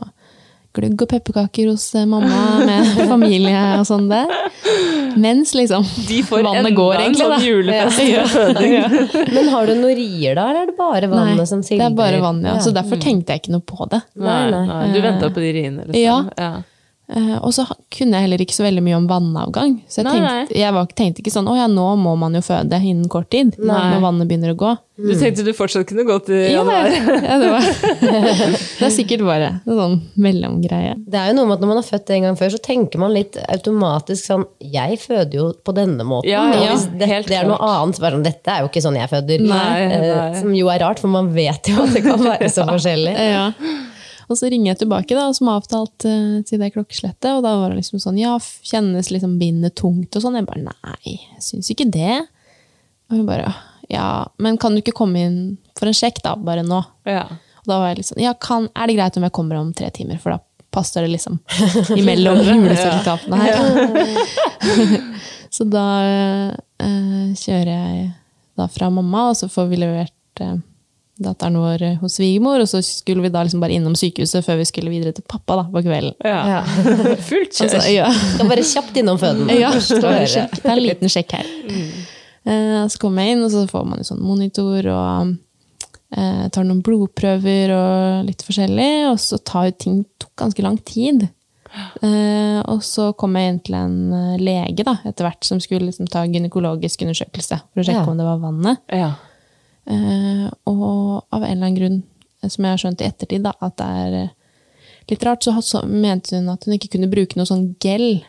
[0.76, 4.32] gløgg og pepperkaker hos eh, mamma med familie og sånn der.
[5.15, 8.26] Mens liksom De får vannet enda går, en egentlig, sånn julefest Ja.
[8.59, 9.23] ja.
[9.32, 11.95] Men har du noen rier da, eller er det bare vannet Nei, som det er
[11.95, 12.57] bare vann, ja.
[12.63, 14.01] Så derfor tenkte jeg ikke noe på det.
[14.19, 14.82] Nei, Nei, nei.
[14.91, 16.32] Du venta på de riene, liksom?
[16.36, 16.51] Ja.
[17.06, 19.76] Eh, og så kunne jeg heller ikke så veldig mye om vannavgang.
[19.86, 22.41] Så jeg Nei, tenkte, jeg var, tenkte ikke sånn å ja, nå må man jo
[22.41, 23.53] føde innen kort tid.
[23.62, 23.84] Nei.
[23.93, 24.72] Når vannet begynner å gå.
[24.95, 26.88] Du tenkte du fortsatt kunne gå til januar?
[26.88, 27.66] ja, det, var,
[28.80, 30.93] det er sikkert bare en sånn mellomgreie.
[31.03, 33.01] Det er jo noe med at Når man har født en gang før, så tenker
[33.03, 36.32] man litt automatisk sånn Jeg føder jo på denne måten.
[36.32, 38.86] Ja, ja, hvis det, helt det er noe annet, bare sånn Dette er jo ikke
[38.88, 39.43] sånn jeg føder.
[39.45, 40.39] Nei, Eh, nei.
[40.39, 43.14] Som jo er rart, for man vet jo at det kan være så forskjellig.
[43.20, 43.49] Ja.
[44.26, 47.30] Og så ringer jeg tilbake, da, som avtalt eh, til det klokkeslettet.
[47.34, 48.34] Og da var det liksom sånn Ja,
[48.65, 50.39] kjennes liksom bindet tungt og sånn?
[50.39, 52.23] Jeg bare nei, jeg syns ikke det.
[53.09, 53.53] Og hun bare
[53.88, 55.39] ja, men kan du ikke komme inn
[55.78, 56.34] for en sjekk, da?
[56.41, 56.82] Bare nå.
[57.05, 57.28] Ja.
[57.61, 59.71] Og da var jeg litt sånn Ja, kan, er det greit om jeg kommer om
[59.78, 60.17] tre timer?
[60.21, 60.39] For da
[60.76, 61.38] passer det liksom
[61.99, 63.53] imellom juleselskapene her.
[65.55, 68.07] så da uh, kjører jeg
[68.55, 70.55] da fra mamma, og så får vi levert eh,
[71.22, 74.66] datteren vår hos svigermor, og så skulle vi da liksom bare innom sykehuset før vi
[74.68, 76.16] skulle videre til pappa da, på kvelden.
[76.26, 76.59] ja.
[77.30, 77.70] Fullt kjør.
[77.70, 78.09] Altså, ja.
[78.34, 79.49] Skal bare kjapt innom føden.
[79.55, 80.59] Ja, en sjekk.
[80.66, 81.47] Er en liten sjekk her.
[82.45, 85.32] Eh, så kommer jeg inn, og så får man en sånn monitor og
[86.18, 88.91] eh, tar noen blodprøver og litt forskjellig.
[89.13, 91.30] Og så tar jo ting tok ganske lang tid.
[91.99, 95.89] Uh, og så kom jeg inn til en eh, lege da, etter hvert som skulle
[95.89, 98.11] liksom, ta gynekologisk undersøkelse for å sjekke Ja.
[98.13, 98.80] om det var vannet.
[98.95, 99.09] Ja.
[99.88, 101.99] Eh, og av en eller annen grunn,
[102.43, 104.29] eh, som jeg har skjønt i ettertid, da, at det er eh,
[105.11, 108.23] litt rart, så, så mente hun at hun ikke kunne bruke noe sånn gel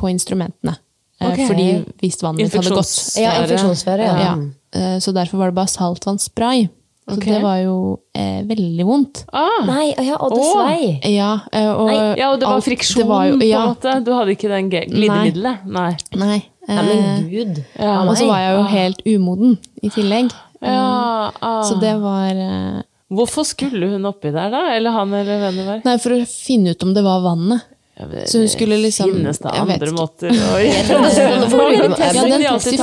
[0.00, 0.78] på instrumentene.
[1.20, 1.40] Eh, Ok.
[1.50, 1.64] Fordi
[2.00, 4.06] hvis vannet mitt hadde gått Ja, infeksjonsføre.
[4.08, 4.20] Ja.
[4.24, 4.36] ja.
[4.72, 6.68] eh, Så derfor var det bare saltvannsspray.
[7.10, 7.32] Så okay.
[7.34, 7.74] det var jo
[8.14, 9.24] eh, veldig vondt.
[9.34, 11.12] Ah, Nei, ja, og det svei.
[11.12, 13.94] Ja, eh, og ja, og det var alt- friksjon, det var jo- på en måte.
[14.06, 15.64] Du hadde ikke den glidemiddelet?
[15.66, 15.90] Nei.
[16.14, 16.36] Nei.
[16.68, 17.64] Nei, eh, men gud.
[17.80, 17.96] Ja.
[18.06, 20.30] og så var jeg jo helt umoden i tillegg.
[20.60, 21.62] Ja, ah.
[21.64, 22.80] Så det var eh,
[23.10, 24.60] Hvorfor skulle hun oppi der, da?
[24.76, 25.80] Eller han eller hvem det var?
[25.88, 27.64] Nei, for å finne ut om det var vannet.
[28.00, 31.00] Ja, Så hun skulle liksom- Finnes det vet andre måter å gjøre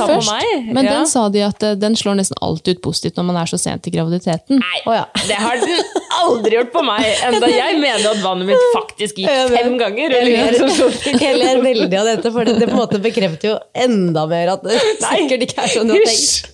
[0.06, 3.36] først, men den sa de at eh, den slår nesten alltid ut positivt når man
[3.42, 4.62] er så sent i graviditeten.
[4.86, 5.04] Å ja.
[5.26, 5.82] Det har den
[6.22, 10.14] aldri gjort på meg, enda jeg mener at vannet mitt faktisk gikk fem ganger.
[10.14, 14.26] Jeg Eller ler, veldig av dette, for det, det på en måte bekrefter jo enda
[14.30, 16.48] mer at det sikkert ikke er sånn du har tenkt.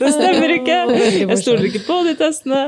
[0.00, 0.76] Det stemmer ikke.
[1.26, 2.66] Jeg stoler ikke på de testene.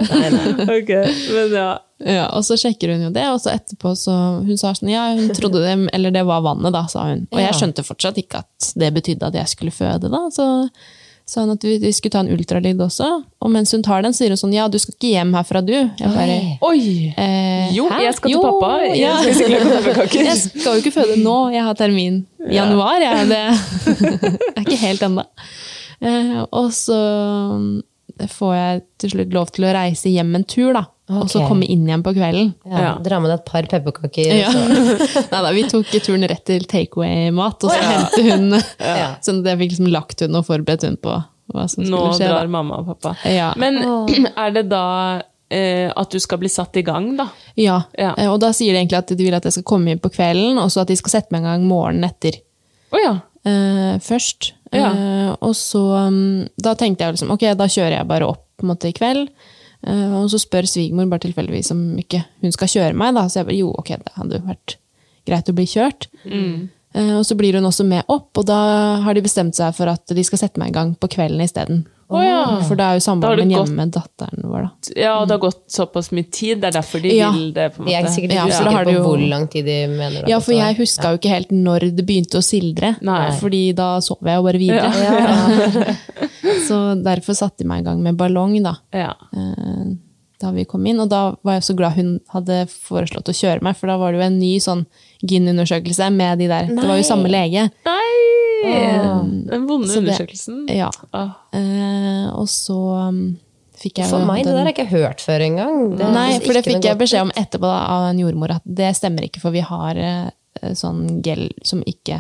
[0.69, 0.91] Ok,
[1.35, 1.69] men ja.
[1.99, 4.13] Ja, og så sjekker hun jo det, og så etterpå så
[4.47, 7.25] Hun sa sånn Ja, hun trodde det Eller det var vannet, da, sa hun.
[7.33, 10.21] Og jeg skjønte fortsatt ikke at det betydde at jeg skulle føde, da.
[10.31, 10.47] Så
[11.29, 13.09] sa hun at vi, vi skulle ta en ultralyd også.
[13.43, 15.75] Og mens hun tar den, sier hun sånn Ja, du skal ikke hjem herfra, du.
[15.75, 16.39] Jeg bare
[16.71, 17.13] Oi.
[17.19, 17.99] Eh, Jo, hæ?
[18.07, 18.71] jeg skal til Jo, pappa.
[18.87, 19.17] Jeg Ja.
[19.35, 20.25] skal.
[20.25, 23.03] Jeg skal jo ikke føde nå, jeg har termin i januar.
[23.03, 23.43] Jeg, det
[24.57, 25.27] er ikke helt ennå.
[26.01, 26.97] Eh, og så
[28.27, 30.85] får jeg til slutt lov til å reise hjem en tur, da.
[31.09, 32.51] Og så komme inn igjen på kvelden.
[32.69, 32.91] Ja, Ja.
[33.01, 34.29] Dra med deg et par pepperkaker.
[34.43, 34.51] Ja.
[35.33, 38.51] Nei da, vi tok turen rett til takeaway-mat, og så hentet hun
[39.25, 41.15] Sånn at jeg fikk liksom lagt hun og forberedt hun på
[41.55, 42.27] hva som Nå skulle skje.
[42.29, 42.53] drar Da.
[42.53, 43.15] mamma og pappa.
[43.25, 43.55] Ja.
[43.57, 43.79] Men
[44.45, 44.83] er det da
[45.49, 47.31] eh, at du skal bli satt i gang, da?
[47.57, 47.79] Ja.
[47.97, 48.13] Ja.
[48.19, 50.13] eh, og da sier de egentlig at de vil at jeg skal komme inn på
[50.13, 52.37] kvelden, og så at de skal sette meg i gang morgenen etter.
[52.93, 53.15] Oh, ja.
[53.49, 54.53] eh, først.
[54.75, 54.91] Ja.
[54.93, 58.67] Uh, og så um, Da tenkte jeg liksom, ok, da kjører jeg bare opp på
[58.67, 59.31] en måte, i kveld.
[59.87, 63.15] Uh, og så spør svigermor bare tilfeldigvis om ikke hun skal kjøre meg.
[63.17, 63.29] Da.
[63.31, 64.77] Så jeg bare jo, ok, det hadde jo vært
[65.29, 66.09] greit å bli kjørt.
[66.97, 68.59] Eh, og så blir hun også med opp, og da
[69.05, 71.85] har de bestemt seg for at de skal sette meg i gang på kvelden isteden.
[72.09, 72.37] Å ja.
[72.65, 74.93] For det er jo samboeren min hjemme med datteren vår, da.
[74.97, 76.63] ja, det har gått såpass mye tid.
[76.63, 77.31] Det er derfor de Ja.
[77.35, 77.67] vil det.
[77.75, 78.13] på en De er måte.
[78.15, 80.29] sikkert Ja, for da har usikre det på jo- hvor lang tid de mener det
[80.33, 82.97] Ja, for jeg huska jo ikke helt når det begynte å sildre.
[83.03, 83.31] Nei.
[83.39, 84.89] Fordi da sov jeg jo bare videre.
[86.69, 88.77] så derfor satte de meg i gang med ballong, da.
[88.93, 89.13] Ja.
[89.37, 89.93] eh,
[90.41, 91.01] da vi kom inn.
[91.01, 94.13] Og da var jeg så glad hun hadde foreslått å kjøre meg, for da var
[94.13, 94.87] det jo en ny sånn
[95.27, 96.67] gyn-undersøkelse med de der.
[96.69, 97.69] Det var jo samme lege.
[97.85, 98.15] Nei!
[98.63, 100.65] Den vonde Så det- undersøkelsen.
[100.73, 100.91] Ja.
[101.55, 102.77] Eh, og så
[103.09, 103.21] um,
[103.79, 105.77] fikk jeg For meg, meg, det der har jeg ikke hørt før engang.
[105.99, 108.91] Det Nei, for det fikk jeg beskjed om etterpå da, av en jordmor, at det
[108.99, 112.19] stemmer ikke, for vi har eh, sånn gel som ikke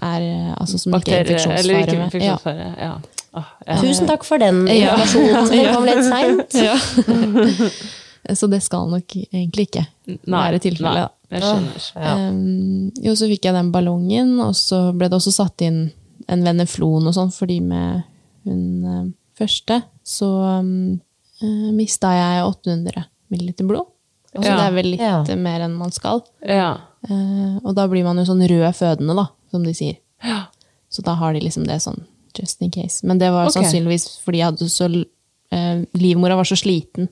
[0.00, 2.68] er eh, Altså som ikke er Bakterier, eller ikke infeksjonsfare.
[2.78, 2.90] Ja.
[2.90, 2.92] Ja.
[3.38, 3.76] Oh, ja.
[3.78, 4.96] Tusen takk for den Ja.
[4.98, 5.50] informasjonen.
[5.54, 7.86] Den kom litt seint.
[8.28, 9.86] Så det skal nok egentlig ikke
[10.28, 11.14] være tilfellet.
[11.30, 11.84] Jeg skjønner.
[11.94, 12.14] Ja.
[12.18, 15.84] Um, jo, så fikk jeg den ballongen, og så ble det også satt inn
[16.30, 18.02] en veneflon og sånn, fordi med
[18.48, 19.06] hun eh,
[19.38, 20.28] første så
[20.60, 20.98] um,
[21.42, 23.88] uh, mista jeg 800 milliliter blod.
[24.30, 24.56] Så Ja.
[24.58, 25.22] det er vel litt Ja.
[25.22, 26.22] eh, mer enn man skal.
[26.46, 26.72] Ja.
[27.08, 29.98] Uh, og da blir man jo sånn rød fødende, da, som de sier.
[30.22, 30.44] Ja.
[30.90, 32.02] Så da har de liksom det sånn
[32.38, 33.06] just in case.
[33.06, 33.62] Men det var okay.
[33.62, 37.08] sannsynligvis fordi jeg hadde så uh, Livmora var så sliten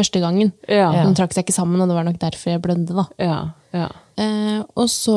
[0.00, 0.52] første gangen.
[0.68, 0.90] Ja.
[1.04, 3.06] Den trakk seg ikke sammen, og det var nok derfor jeg blødde, da.
[3.20, 3.38] Ja.
[3.76, 3.86] Ja.
[4.20, 5.14] Eh, og så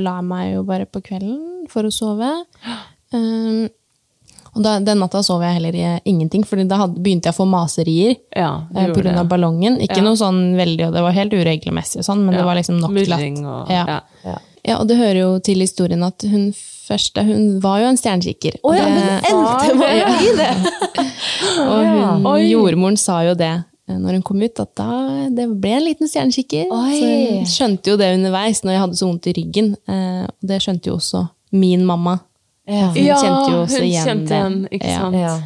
[0.00, 2.30] la jeg meg jo bare på kvelden for å sove.
[3.12, 3.68] Eh,
[4.50, 7.38] og da, den natta sov jeg heller i ingenting, for da hadde, begynte jeg å
[7.38, 9.76] få maserier ja eh, gjorde på grunn av ballongen.
[9.84, 10.06] Ikke Ja.
[10.08, 12.40] noe sånn veldig, og det var helt uregelmessig, sånn, men Ja.
[12.40, 13.84] det var liksom nok til at og ja.
[14.24, 14.38] ja.
[14.66, 18.58] Ja, og det hører jo til historien at hun første hun var jo en stjernekikker.
[18.66, 20.52] Å ja, Det- men endte med å bli det!
[21.70, 23.62] og hun, jordmoren sa jo det eh,
[23.98, 24.86] når hun kom ut, at da,
[25.34, 26.66] det ble en liten stjernekikker.
[26.70, 29.72] Så hun skjønte jo det underveis når jeg hadde så vondt i ryggen.
[29.88, 32.18] eh, Og det skjønte jo også min mamma.
[32.70, 32.88] Ja.
[32.94, 34.36] Hun kjente jo også hun igjen kjente det.
[34.38, 34.98] igjen, ikke Ja.
[35.00, 35.16] sant?
[35.16, 35.38] Ja.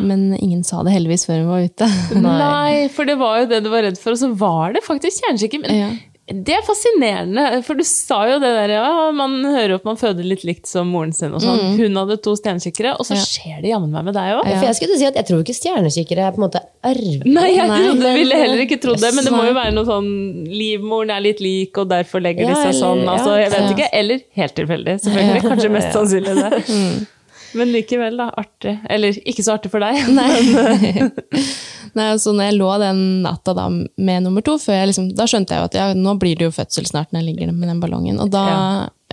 [0.00, 1.86] Men ingen sa det heldigvis før hun var ute.
[2.22, 5.22] Nei, for det var jo det du var redd for, og så var det faktisk
[5.24, 5.60] kjerneskikke.
[5.62, 5.88] Men Ja.
[6.26, 10.24] Det er fascinerende, for du sa jo det der, ja, man hører opp man føder
[10.24, 11.74] litt likt som moren sin og sånn.
[11.76, 13.20] Hun hadde to stjernekikkere, og så Ja.
[13.28, 14.44] skjer det jammen meg med deg òg.
[14.48, 17.26] For jeg skulle si at jeg tror ikke stjernekikkere er på en måte arvelige.
[17.28, 19.74] Nei, jeg Nei, trodde, men- ville heller ikke trodd det, men det må jo være
[19.76, 23.04] noe sånn Livmoren er litt lik, og derfor legger de seg sånn.
[23.06, 23.88] Altså, jeg vet ikke.
[23.92, 25.42] Eller helt tilfeldig, selvfølgelig.
[25.44, 27.06] Kanskje mest sannsynlig det.
[27.54, 28.30] Men likevel, da.
[28.40, 28.78] Artig.
[28.90, 30.00] Eller ikke så artig for deg.
[30.18, 31.08] Nei.
[31.94, 35.62] Nei, så når jeg lå den natta da med nummer to, liksom, da skjønte jeg
[35.62, 38.18] jo at ja, nå blir det jo fødsel snart når jeg ligger med den ballongen.
[38.24, 38.64] Og da Ja.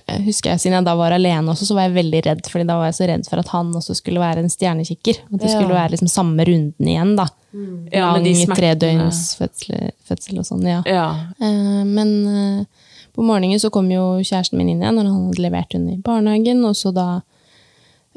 [0.08, 2.66] eh, husker jeg, siden jeg da var alene også, så var jeg veldig redd, fordi
[2.66, 5.22] da var jeg så redd for at han også skulle være en stjernekikker.
[5.34, 5.60] At det Ja.
[5.60, 7.28] skulle være liksom samme runden igjen, da.
[7.54, 8.56] Ja, med Lang de smertene.
[8.56, 10.82] tredøgns fødsel, fødsel og sånn, ja.
[10.88, 11.08] Ja.
[11.42, 12.66] Uh, Men uh,
[13.14, 16.02] på morgenen så kom jo kjæresten min inn igjen når han hadde levert henne i
[16.02, 16.64] barnehagen.
[16.66, 17.22] Og så da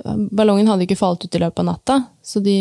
[0.02, 2.54] Ballongen hadde ikke falt ut i løpet av natta, så de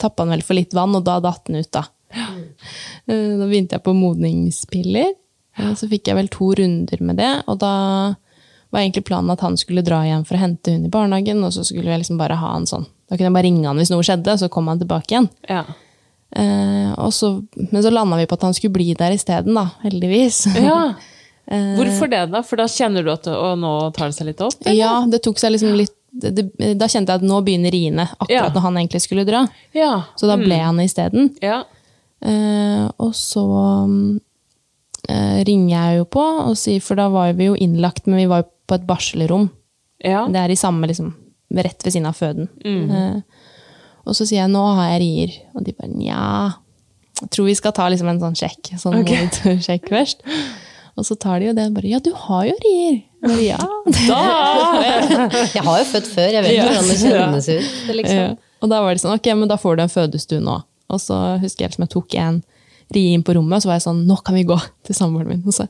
[0.00, 1.86] tappa den vel for litt vann, og da datt den ut, da.
[2.12, 5.12] Eh, Da begynte jeg på modningspiller.
[5.58, 7.72] Eh, Så fikk jeg vel to runder med det, og da
[8.70, 11.52] var egentlig planen at han skulle dra hjem for å hente hun i barnehagen, og
[11.52, 12.84] så skulle jeg liksom bare ha han sånn.
[13.08, 15.30] Da kunne jeg bare ringe han hvis noe skjedde, så kom han tilbake igjen.
[15.48, 15.64] ja.
[16.30, 17.42] Eh, så,
[17.72, 19.70] men så landa vi på at han skulle bli der isteden, da.
[19.82, 20.44] Heldigvis.
[20.60, 20.94] ja.
[21.50, 22.44] Eh, Hvorfor det, da?
[22.46, 24.54] For da kjenner du at å, nå tar det seg litt opp?
[24.60, 24.76] eller?
[24.78, 28.08] ja, det tok seg liksom litt det, det, Da kjente jeg at nå begynner riene,
[28.18, 28.54] akkurat Ja.
[28.54, 29.44] når han egentlig skulle dra.
[29.76, 29.92] Ja.
[30.16, 31.30] Så da ble han isteden.
[31.42, 31.62] Ja.
[32.20, 33.44] Eh, og så
[35.08, 38.28] eh, ringer jeg jo på, og sier, for da var vi jo innlagt, men vi
[38.30, 39.50] var jo på et barselrom.
[40.04, 40.26] ja.
[40.28, 41.14] Det er i samme, liksom,
[41.56, 42.48] rett ved siden av føden.
[42.64, 43.20] Eh,
[44.06, 46.54] og så sier jeg nå har jeg rier, og de bare nja.
[47.20, 48.70] Jeg tror vi skal ta liksom en sånn sjekk.
[48.80, 49.28] Sånn okay.
[49.66, 50.22] sjekk først.
[51.00, 53.00] Og så tar de jo det og bare Ja, du har jo rier!
[53.24, 53.58] Bare, ja.
[54.10, 54.20] Da!
[55.56, 57.96] Jeg har jo født før, jeg vet ikke hvordan det kjennes ut.
[57.98, 58.22] Liksom.
[58.22, 58.30] Ja.
[58.60, 60.60] Og da var det sånn, ok, men da får du en fødestue nå.
[60.90, 62.40] Og så husker jeg liksom jeg tok en
[62.90, 64.56] ri inn på rommet, og så var jeg sånn Nå kan vi gå
[64.88, 65.42] til samboeren min.
[65.46, 65.68] Og så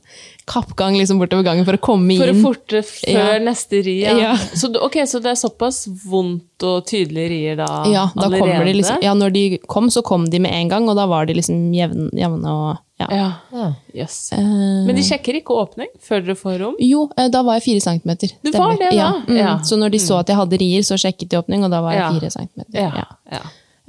[0.49, 2.41] kappgang liksom bortover gangen for å komme For å inn.
[2.41, 3.39] forte før Ja.
[3.45, 4.15] neste ri, ja.
[4.17, 4.31] Ja.
[4.57, 8.39] Så, ok, så det er såpass vondt og tydelige rier da ja, da allerede?
[8.41, 11.05] kommer de liksom, ja, når de kom, så kom de med en gang, og da
[11.11, 13.27] var de liksom jevne, jevne og ja.
[13.51, 14.31] Ja, Yes.
[14.33, 14.39] Eh,
[14.85, 16.75] Men de sjekker ikke åpning før dere får rom?
[16.79, 18.29] Jo, eh, da var jeg fire centimeter.
[18.43, 18.95] Du var det, da?
[18.95, 19.11] Ja.
[19.27, 19.37] Mm.
[19.37, 19.57] Ja.
[19.63, 21.93] Så når de så at jeg hadde rier, så sjekket de åpning, og da var
[21.93, 22.11] jeg Ja.
[22.19, 22.79] fire centimeter.
[22.79, 22.91] Ja.
[22.95, 23.39] Ja.
[23.39, 23.41] ja.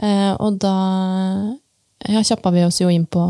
[0.03, 0.75] Eh, og da
[2.09, 3.23] ja, kjappa vi oss jo inn på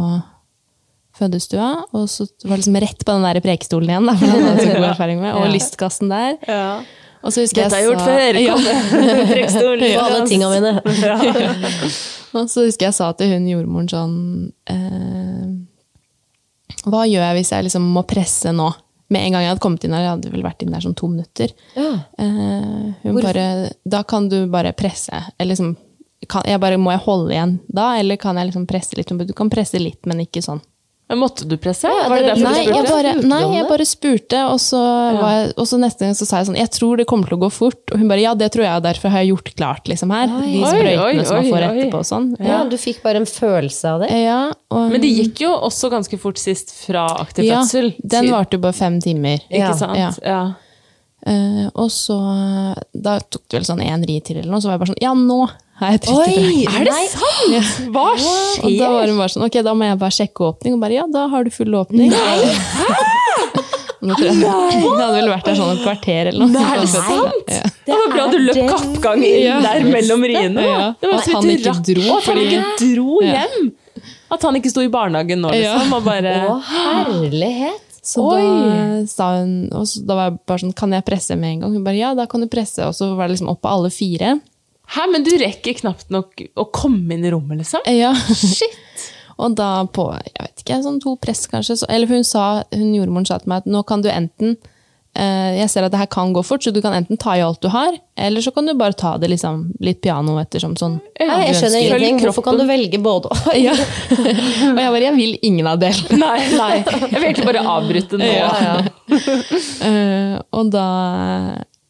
[1.18, 4.46] fødestua, og så var det liksom rett på den der prekestolen igjen, da, for den
[4.48, 6.36] hadde så god erfaring med, og lystkassen der.
[6.48, 6.82] ja.
[7.22, 8.34] Og så husker Dette har jeg jeg gjort sa- før!
[8.42, 8.54] Ja.
[8.58, 9.82] Kom, Prekestolen.
[9.94, 10.70] På alle tinga mine.
[12.34, 14.16] Og så husker jeg sa til hun jordmoren sånn
[14.66, 15.44] eh,
[16.84, 18.70] Hva gjør jeg hvis jeg liksom må presse nå?
[19.12, 20.96] Med en gang jeg hadde kommet inn her, jeg hadde vel vært inn der sånn
[20.96, 21.52] to minutter.
[21.76, 21.90] Ja.
[22.16, 23.46] Eh, bare
[23.84, 25.24] Da kan du bare presse.
[25.36, 25.74] Eller liksom
[26.30, 29.10] kan, jeg bare, Må jeg holde igjen da, eller kan jeg liksom presse litt?
[29.10, 30.62] Du kan presse litt, men ikke sånn.
[31.12, 31.90] Men Måtte du presse?
[31.92, 34.80] Ja, var det Nei, du jeg bare, Spurte nei, jeg bare spurte, og så,
[35.18, 37.36] var jeg, og så neste gang så sa jeg sånn Jeg tror det kommer til
[37.36, 37.82] å gå fort.
[37.92, 40.32] Og hun bare ja, det tror jeg, og derfor har jeg gjort klart liksom her.
[40.32, 41.76] De sprøytene oi, som man får oi, oi.
[41.82, 42.30] etterpå og sånn.
[42.48, 44.10] Ja, du fikk bare en følelse av det?
[44.24, 44.40] Ja,
[44.72, 47.92] og, Men det gikk jo også ganske fort sist fra aktiv ja, fødsel.
[48.00, 49.44] den varte jo bare fem timer.
[49.52, 50.00] Ikke sant?
[50.00, 50.12] ja.
[50.24, 50.42] Ja.
[51.22, 52.16] Eh, og så
[52.90, 55.04] Da tok det vel sånn én ri til, eller noe, så var jeg bare sånn
[55.04, 55.44] Ja, nå
[55.82, 57.90] har jeg trykket Oi, i er det sant?
[57.92, 58.04] Hva
[58.62, 60.76] Og da var hun bare sånn Ok, da må jeg bare sjekke åpning.
[60.76, 62.12] Og bare ja, da har du full åpning.
[64.02, 64.48] Nå tror jeg, Det
[64.98, 66.62] hadde vel vært der sånn et kvarter eller noe.
[66.72, 67.52] Er det sant?
[67.54, 67.68] Ja.
[67.86, 69.60] Det var bra du løp kappgang inn Ja.
[69.62, 70.64] der mellom riene.
[70.66, 70.88] Ja.
[70.98, 73.44] Det var At så han ikke rakk- dro, at han ikke dro Ja.
[73.44, 73.70] hjem!
[74.32, 75.76] At han ikke sto i barnehagen nå, Ja.
[75.78, 75.94] liksom.
[75.98, 77.88] Og bare Å, herlighet!
[78.02, 81.52] Så da sa hun Og så da var jeg bare sånn Kan jeg presse med
[81.52, 81.72] en gang?
[81.76, 82.82] Hun bare ja, da kan du presse.
[82.82, 84.40] Og så var det liksom opp på alle fire.
[84.92, 87.80] Hæ, men du rekker knapt nok å komme inn i rommet, liksom?
[87.88, 88.12] Ja.
[88.34, 89.08] Shit!
[89.42, 92.92] Og da på jeg vet ikke, sånn to press kanskje, så, eller hun sa, hun
[92.94, 94.52] jordmoren sa til meg at nå kan du enten
[95.16, 97.42] eh, Jeg ser at det her kan gå fort, så du kan enten ta i
[97.42, 100.98] alt du har, eller så kan du bare ta det liksom litt piano ettersom sånn.
[101.18, 101.96] Nei, jeg skjønner ønsker.
[101.96, 102.20] ingenting.
[102.28, 103.50] Hvorfor kan du velge både og?
[103.64, 103.72] Ja.
[103.72, 106.20] Og jeg bare Jeg vil ingen av delene.
[106.26, 106.72] Nei, nei.
[106.84, 108.30] Jeg vil egentlig bare avbryte nå.
[108.36, 108.76] Ja,
[109.82, 110.86] Eh, og da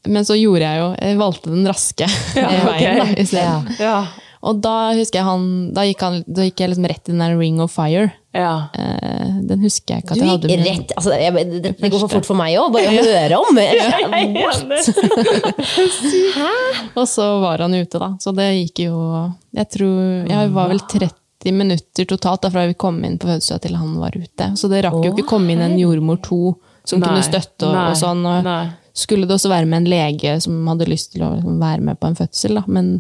[0.09, 2.07] Men så gjorde jeg jo Jeg valgte den raske
[2.41, 3.19] eh, veien, da, ok.
[3.19, 3.79] i stedet.
[3.83, 4.01] Ja.
[4.43, 5.45] Og da husker jeg han
[5.77, 8.09] Da gikk, han, da gikk jeg liksom rett i den der Ring of Fire.
[8.35, 8.55] ja.
[8.75, 10.49] Eh, den husker jeg ikke at jeg hadde.
[10.49, 13.05] Du gikk rett altså, jeg, det, det går for fort for meg òg, bare å
[13.07, 13.59] høre om.
[16.99, 18.13] Og så var han ute, da.
[18.23, 18.97] Så det gikk jo
[19.55, 23.59] Jeg tror Jeg var vel 30 minutter totalt da fra vi kom inn på fødestua
[23.63, 24.53] til han var ute.
[24.59, 26.55] Så det rakk jo ikke komme inn en jordmor to
[26.87, 28.23] som Nei, kunne støtte og, nei, og sånn.
[28.27, 28.63] Og nei.
[28.93, 31.99] Skulle det også være med en lege som hadde lyst til å liksom, være med
[32.01, 32.63] på en fødsel, da.
[32.69, 32.91] Men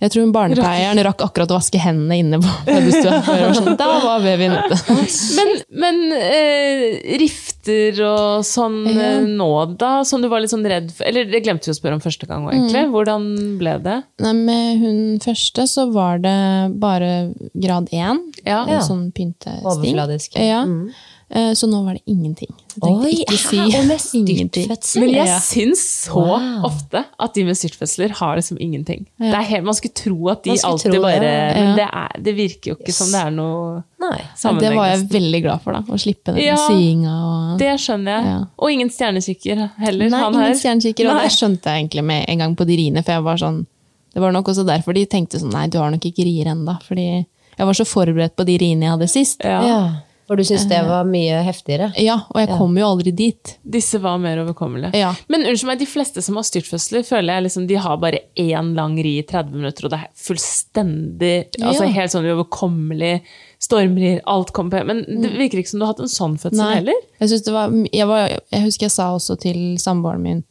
[0.00, 3.20] jeg tror barnepleieren rakk akkurat å vaske hendene inne på fødestua.
[3.54, 4.78] Sånn, da var babyen ute.
[5.38, 5.52] Men,
[5.82, 9.10] men eh, rifter og sånn Ja.
[9.20, 9.92] eh, nå, da?
[10.08, 12.26] Som du var litt sånn redd for Eller det glemte vi å spørre om første
[12.28, 12.82] gang òg, egentlig.
[12.88, 12.92] Mm.
[12.96, 13.28] Hvordan
[13.60, 13.96] ble det?
[14.24, 16.34] Nei, med hun første så var det
[16.82, 17.12] bare
[17.54, 18.24] grad én.
[18.42, 18.64] Ja.
[18.66, 19.62] En sånn pyntesting.
[19.68, 20.36] Overfladisk.
[20.40, 20.64] Ja.
[20.66, 20.90] Mm.
[21.32, 22.50] Eh, Så nå var det ingenting.
[22.82, 24.64] Oi, ikke si og med ingenting.
[24.66, 25.00] styrtfødsel?
[25.00, 25.38] Men jeg Ja.
[25.38, 26.64] syns så Wow.
[26.66, 29.06] ofte at de med styrtfødsler har liksom ingenting.
[29.18, 31.54] Det er helt, man skulle tro at de alltid tro det, bare ja.
[31.54, 31.74] Men Ja.
[31.76, 34.20] det, er, det virker jo ikke som det er noe Nei.
[34.36, 34.60] sammenheng.
[34.70, 35.80] Det var jeg veldig glad for, da.
[35.82, 37.52] Å slippe den Ja, syinga.
[37.52, 37.58] Og...
[37.58, 38.24] Det skjønner jeg.
[38.24, 38.44] Ja.
[38.58, 40.10] Og ingen stjernekikker heller.
[40.10, 41.10] Nei, han ingen stjernekikker.
[41.14, 43.04] Og det skjønte jeg egentlig med en gang på de riene.
[43.04, 43.66] For jeg var sånn
[44.12, 46.76] Det var nok også derfor de tenkte sånn Nei, du har nok ikke rier ennå.
[46.82, 47.24] Fordi
[47.56, 49.38] jeg var så forberedt på de riene jeg hadde sist.
[49.44, 49.92] Ja.
[50.30, 51.88] For du syns det var mye heftigere?
[51.98, 53.56] Ja, og jeg kom jo aldri dit.
[53.66, 54.92] Disse var mer overkommelige.
[54.94, 55.08] Ja.
[55.26, 58.68] Men unnskyld meg, de fleste som har styrtfødsler, føler jeg liksom, de har bare én
[58.76, 61.90] lang ri i 30 minutter, og det er fullstendig altså Ja.
[61.96, 63.16] Helt sånn uoverkommelig.
[63.58, 64.86] Stormrir, alt kommer på.
[64.92, 66.70] Men det virker ikke som du har hatt en sånn fødsel Nei.
[66.78, 67.02] heller.
[67.18, 70.44] Jeg, det var, jeg, var, jeg husker jeg sa også til samboeren min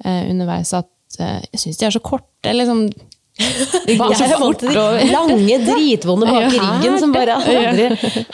[0.00, 2.56] eh, underveis at eh, jeg syns de er så korte.
[2.56, 2.86] Liksom,
[3.86, 5.04] de går så fort og over.
[5.12, 7.86] lange, dritvonde bak i ryggen som bare aldri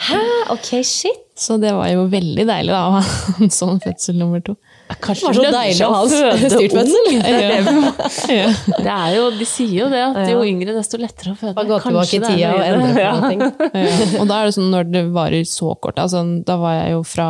[0.09, 0.21] Hæ?
[0.55, 1.23] Ok, shit.
[1.37, 3.01] Så det var jo veldig deilig da, å ha
[3.45, 4.55] en sånn fødsel nummer to.
[5.03, 7.09] Kanskje Det var så deilig å ha styrt fødsel.
[7.13, 8.47] Det, det, Ja.
[8.73, 11.53] det er jo, de sier jo det, at jo yngre, desto lettere å føde.
[11.59, 13.43] Bare gå tilbake i det tida og endre på ting.
[13.83, 13.97] Ja.
[14.23, 17.03] Og da er det sånn når det varer så kort altså, Da var jeg jo
[17.05, 17.27] fra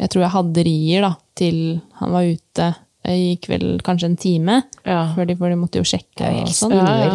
[0.00, 1.58] Jeg tror jeg hadde rier da, til
[2.00, 2.70] han var ute.
[3.06, 5.06] Jeg gikk vel kanskje en time, Ja.
[5.14, 6.18] for, de, for de måtte jo sjekke.
[6.20, 6.74] Det Og, sånn.
[6.76, 7.14] Ja,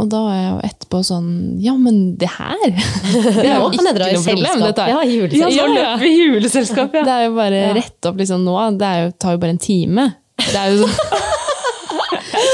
[0.00, 1.26] og da var jeg jo etterpå sånn
[1.60, 4.62] Ja, men det her Det er jo kan jeg dra i ikke noe problem.
[4.64, 5.50] Dette Ja, er, juleselskap.
[5.58, 5.96] Ja, Ja, ja.
[6.00, 7.02] vi i juleselskap, ja.
[7.04, 8.54] det er jo bare rett opp liksom nå.
[8.80, 10.06] Det er jo, tar jo bare en time.
[10.40, 11.10] Det er jo så,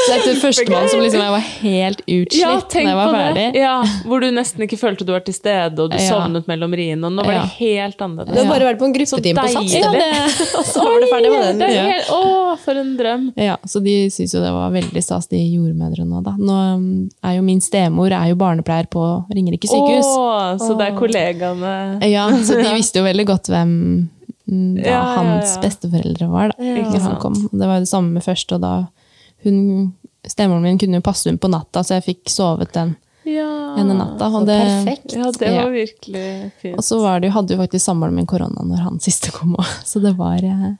[0.07, 3.47] Så etter førstemann som liksom jeg var helt utslitt Ja, når jeg var på ferdig.
[3.53, 3.61] det.
[3.63, 3.75] Ja,
[4.07, 6.07] hvor du nesten ikke følte du var til stede, og du Ja.
[6.13, 7.05] sovnet mellom riene.
[7.09, 8.35] Og nå var det helt annerledes.
[8.37, 11.07] Du har bare vært på en gruppetime på Sats, Ja, det- og så var du
[11.11, 11.63] ferdig med den.
[11.67, 11.85] Er Ja.
[11.91, 13.27] helt, å, for en drøm.
[13.37, 16.23] Ja, så de syns jo det var veldig stas, de jordmødrene.
[16.25, 16.37] Da.
[16.39, 16.59] Nå
[17.25, 19.03] er jo min stemor er jo barnepleier på
[19.35, 20.07] Ringerike sykehus.
[20.07, 23.73] Å, så det er kollegaene Ja, så de visste jo veldig godt hvem
[24.49, 25.63] mm, da, Ja, ja, hans ja.
[25.67, 26.53] besteforeldre var.
[26.55, 27.19] Da, Ikke sant.
[27.23, 27.35] kom.
[27.51, 28.75] Det var jo det samme med først, og da
[29.45, 29.95] hun,
[30.27, 33.75] Stemoren min kunne jo passe hun på natta, så jeg fikk sovet den Ja.
[33.79, 34.27] ene natta.
[34.27, 34.57] Og Så det,
[34.87, 35.13] perfekt.
[35.17, 35.63] Ja, det Ja.
[35.63, 36.77] var virkelig fint.
[36.79, 39.67] Og så var det, hadde jo faktisk samboeren min korona når han siste kom òg,
[39.85, 40.75] så det var eh,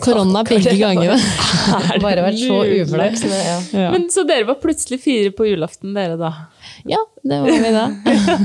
[0.00, 1.16] korona begge gangene.
[2.02, 3.22] Bare vært så uflaks.
[3.24, 3.58] men Ja.
[3.80, 3.90] Ja.
[3.92, 6.32] Men Så dere var plutselig fire på julaften, dere, da?
[6.84, 7.86] ja, det var vi da.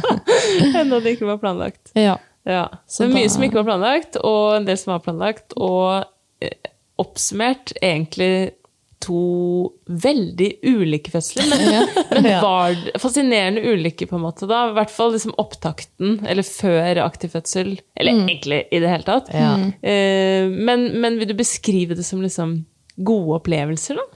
[0.82, 1.92] Enda det ikke var planlagt.
[1.96, 2.18] Ja.
[2.48, 2.68] Ja.
[2.88, 5.54] Så det er mye da- som ikke var planlagt, og en del som var planlagt.
[5.58, 6.06] Og
[6.42, 6.54] eh,
[7.00, 8.52] oppsummert egentlig
[9.04, 9.22] to
[9.88, 11.50] veldig ulike fødsler.
[11.52, 14.68] Men, men var fascinerende ulike, på en måte, da?
[14.72, 17.76] I hvert fall liksom opptakten, eller før aktiv fødsel.
[17.98, 19.30] Eller egentlig i det hele tatt.
[19.34, 19.54] Ja.
[19.82, 22.60] Eh, men, men vil du beskrive det som liksom
[22.98, 24.08] gode opplevelser, da?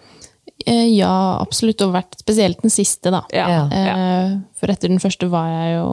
[0.66, 1.82] Eh, ja, absolutt.
[1.86, 3.24] Og vært spesielt den siste, da.
[3.34, 3.48] Ja.
[3.50, 3.64] Ja.
[3.72, 3.96] ja.
[3.96, 5.90] Eh, For etter den første var jeg jo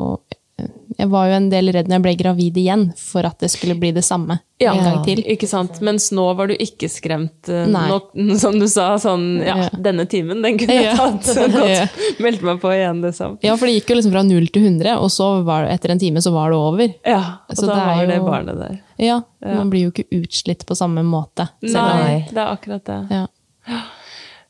[0.99, 3.77] Jeg var jo en del redd når jeg ble gravid igjen, for at det skulle
[3.79, 5.21] bli det samme Ja, en gang til.
[5.31, 5.77] Ikke sant?
[5.87, 7.47] Mens nå var du ikke skremt.
[7.49, 7.69] eh.
[7.71, 8.01] Nå,
[8.43, 9.69] som du sa, sånn Ja, Ja.
[9.79, 11.23] denne timen, den kunne jeg tatt.
[11.37, 11.95] Så godt.
[12.19, 13.39] Meldte meg på igjen, liksom.
[13.47, 15.95] Ja, for det gikk jo liksom fra null til 100, og så var det, etter
[15.95, 16.95] en time så var det over.
[17.07, 18.81] Ja, og Så da det var var det barnet der.
[18.99, 21.47] Ja, Man blir jo ikke utslitt på samme måte.
[21.63, 22.99] Nei, det er akkurat det.
[23.15, 23.27] Ja.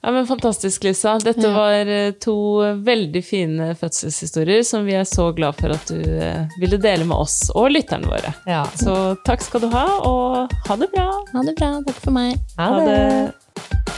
[0.02, 1.18] Ja, men Fantastisk, Lisa.
[1.18, 2.36] Dette var eh, to
[2.86, 7.18] veldig fine fødselshistorier som vi er så glad for at du eh, ville dele med
[7.18, 8.30] oss og lytterne våre.
[8.46, 8.62] Ja.
[8.78, 8.94] Så
[9.26, 11.10] takk skal du ha, og ha det bra.
[11.34, 11.72] Ha det bra.
[11.90, 12.38] Takk for meg.
[12.60, 13.97] Ha det.